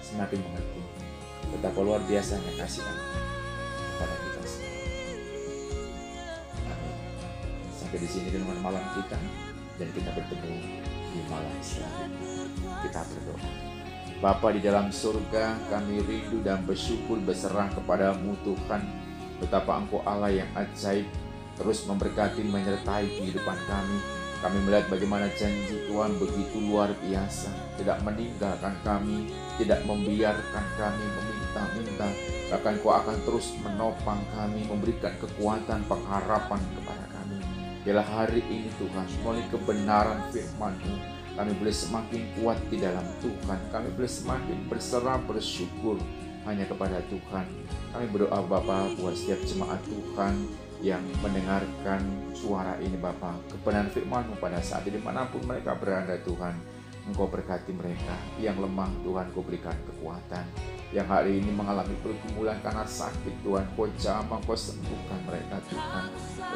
semakin 0.00 0.40
mengerti 0.40 0.80
betapa 1.52 1.78
luar 1.84 2.00
biasanya 2.08 2.52
kasih 2.56 2.80
Allah 2.80 3.24
kepada 3.76 4.14
kita 4.24 4.40
semua. 4.48 4.72
Amin. 6.72 6.96
Sampai 7.76 7.98
di 8.00 8.08
sini 8.08 8.28
dengan 8.32 8.56
malam 8.64 8.84
kita 8.96 9.20
dan 9.76 9.88
kita 9.92 10.10
bertemu 10.16 10.56
di 11.12 11.20
malam 11.28 11.56
selanjutnya. 11.60 12.32
Kita 12.88 13.00
berdoa. 13.04 13.50
Bapa 14.18 14.50
di 14.50 14.58
dalam 14.58 14.90
surga, 14.90 15.70
kami 15.70 16.02
rindu 16.02 16.42
dan 16.42 16.66
bersyukur 16.66 17.22
berserah 17.22 17.70
kepadamu 17.70 18.34
Tuhan. 18.42 18.82
Betapa 19.38 19.78
Engkau 19.78 20.02
Allah 20.02 20.34
yang 20.34 20.50
ajaib, 20.58 21.06
terus 21.54 21.86
memberkati 21.86 22.42
menyertai 22.42 23.06
kehidupan 23.06 23.58
kami. 23.70 24.17
Kami 24.38 24.58
melihat 24.62 24.86
bagaimana 24.86 25.26
janji 25.34 25.82
Tuhan 25.90 26.14
begitu 26.14 26.62
luar 26.62 26.94
biasa, 27.02 27.50
tidak 27.74 27.98
meninggalkan 28.06 28.70
kami, 28.86 29.34
tidak 29.58 29.82
membiarkan 29.82 30.64
kami 30.78 31.04
meminta-minta, 31.18 32.06
bahkan 32.46 32.78
Kau 32.78 32.94
akan 32.94 33.18
terus 33.26 33.50
menopang 33.66 34.22
kami, 34.30 34.62
memberikan 34.70 35.10
kekuatan, 35.18 35.82
pengharapan 35.90 36.62
kepada 36.78 37.04
kami. 37.18 37.42
Bila 37.82 37.98
hari 38.06 38.38
ini 38.46 38.70
Tuhan, 38.78 39.10
melalui 39.26 39.42
kebenaran 39.50 40.22
firman-Mu, 40.30 40.94
kami 41.34 41.52
boleh 41.58 41.74
semakin 41.74 42.22
kuat 42.38 42.58
di 42.70 42.78
dalam 42.78 43.06
Tuhan. 43.18 43.58
Kami 43.74 43.88
boleh 43.94 44.10
semakin 44.10 44.58
berserah 44.70 45.18
bersyukur 45.26 45.98
hanya 46.46 46.62
kepada 46.66 47.02
Tuhan. 47.10 47.46
Kami 47.90 48.06
berdoa 48.10 48.38
Bapa 48.46 48.90
buat 49.02 49.18
setiap 49.18 49.42
jemaat 49.46 49.82
Tuhan 49.86 50.34
yang 50.84 51.02
mendengarkan 51.22 52.00
suara 52.34 52.78
ini 52.78 52.94
Bapa. 52.98 53.34
Kebenaran 53.50 53.90
firman-Mu 53.90 54.38
pada 54.38 54.62
saat 54.62 54.86
ini 54.86 54.98
mana 55.02 55.26
pun 55.26 55.42
mereka 55.42 55.74
berada 55.74 56.14
Tuhan. 56.22 56.78
Engkau 57.08 57.24
berkati 57.24 57.72
mereka 57.72 58.12
yang 58.36 58.60
lemah 58.60 58.92
Tuhan 59.00 59.32
Kau 59.32 59.40
berikan 59.40 59.72
kekuatan 59.88 60.44
yang 60.92 61.08
hari 61.08 61.40
ini 61.40 61.48
mengalami 61.48 61.96
pergumulan 62.04 62.60
karena 62.60 62.84
sakit 62.84 63.32
Tuhan 63.40 63.64
Kau 63.72 63.88
jamah 63.96 64.36
Kau 64.44 64.52
sembuhkan 64.52 65.24
mereka 65.24 65.56
Tuhan 65.72 66.04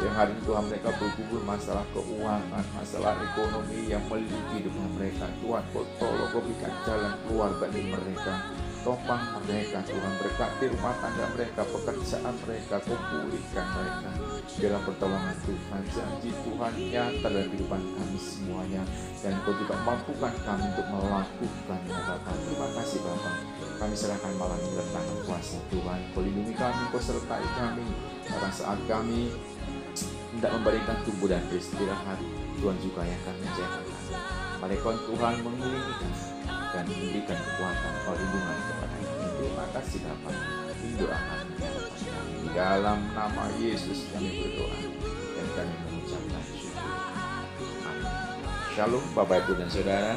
yang 0.05 0.12
hari 0.12 0.37
ini 0.37 0.43
Tuhan 0.45 0.64
mereka 0.68 0.93
bergumul 1.01 1.41
masalah 1.49 1.89
keuangan 1.97 2.64
masalah 2.77 3.16
ekonomi 3.33 3.89
yang 3.89 4.05
melingkupi 4.12 4.61
hidup 4.61 4.77
mereka 4.93 5.25
Tuhan 5.41 5.64
Kau 5.73 5.89
tolong 5.97 6.29
Kau 6.29 6.45
berikan 6.45 6.73
jalan 6.85 7.12
keluar 7.25 7.51
bagi 7.57 7.81
mereka 7.89 8.35
topang 8.83 9.22
mereka 9.47 9.78
Tuhan 9.87 10.12
berkati 10.18 10.64
rumah 10.74 10.95
tangga 10.99 11.26
mereka 11.35 11.62
pekerjaan 11.62 12.35
mereka 12.43 12.76
Kau 12.83 12.99
pulihkan 12.99 13.66
mereka 13.78 14.11
dalam 14.59 14.83
pertolongan 14.83 15.37
Tuhan. 15.47 15.83
Janji 15.95 16.30
Tuhan 16.35 16.72
nyata 16.91 17.26
dalam 17.30 17.47
kehidupan 17.51 17.80
kami 17.95 18.18
semuanya. 18.18 18.83
Dan 19.22 19.39
Kau 19.47 19.55
juga 19.55 19.74
mampukan 19.87 20.35
kami 20.43 20.64
untuk 20.74 20.87
melakukannya 20.91 21.95
Bapak 21.95 22.35
terima 22.43 22.68
kasih 22.74 22.99
Bapak. 23.07 23.35
Kami 23.78 23.95
serahkan 23.95 24.33
malam 24.39 24.59
ini 24.59 24.83
tangan 24.91 25.18
kuasa 25.26 25.59
Tuhan. 25.70 25.99
Kau 26.12 26.22
lindungi 26.22 26.55
kami 26.59 26.83
Kau 26.91 27.03
sertai 27.03 27.47
kami. 27.55 27.87
Pada 28.26 28.51
saat 28.51 28.78
kami 28.91 29.30
tidak 30.39 30.53
memberikan 30.59 30.99
tubuh 31.07 31.30
dan 31.30 31.43
beristirahat. 31.47 32.18
Tuhan 32.62 32.78
juga 32.78 33.03
yang 33.03 33.18
akan 33.26 33.35
menjaga 33.43 33.80
kami 33.83 34.14
Malaikat 34.62 34.97
Tuhan 35.11 35.35
mengelilingi 35.43 35.95
kami 35.99 36.41
dan 36.73 36.85
memberikan 36.89 37.37
kekuatan 37.37 37.93
perlindungan 38.09 38.59
kepada 38.66 38.97
kasih 39.73 40.01
Bapak. 40.05 40.37
Ini 40.83 40.93
doa 41.01 41.16
kami 41.16 41.55
di 42.43 42.49
dalam 42.53 42.99
nama 43.16 43.45
Yesus 43.57 44.11
kami 44.12 44.29
berdoa 44.37 44.79
dan 45.39 45.47
kami 45.57 45.75
mengucapkan 45.89 46.43
syukur. 46.53 46.93
Amin. 47.89 48.12
Shalom 48.77 49.05
Bapak 49.16 49.47
Ibu 49.47 49.53
dan 49.57 49.68
Saudara. 49.73 50.14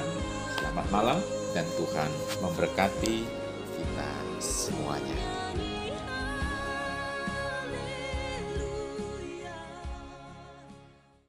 Selamat 0.59 0.87
malam 0.91 1.19
dan 1.55 1.65
Tuhan 1.79 2.11
memberkati 2.43 3.15
kita 3.79 4.11
semuanya. 4.43 5.34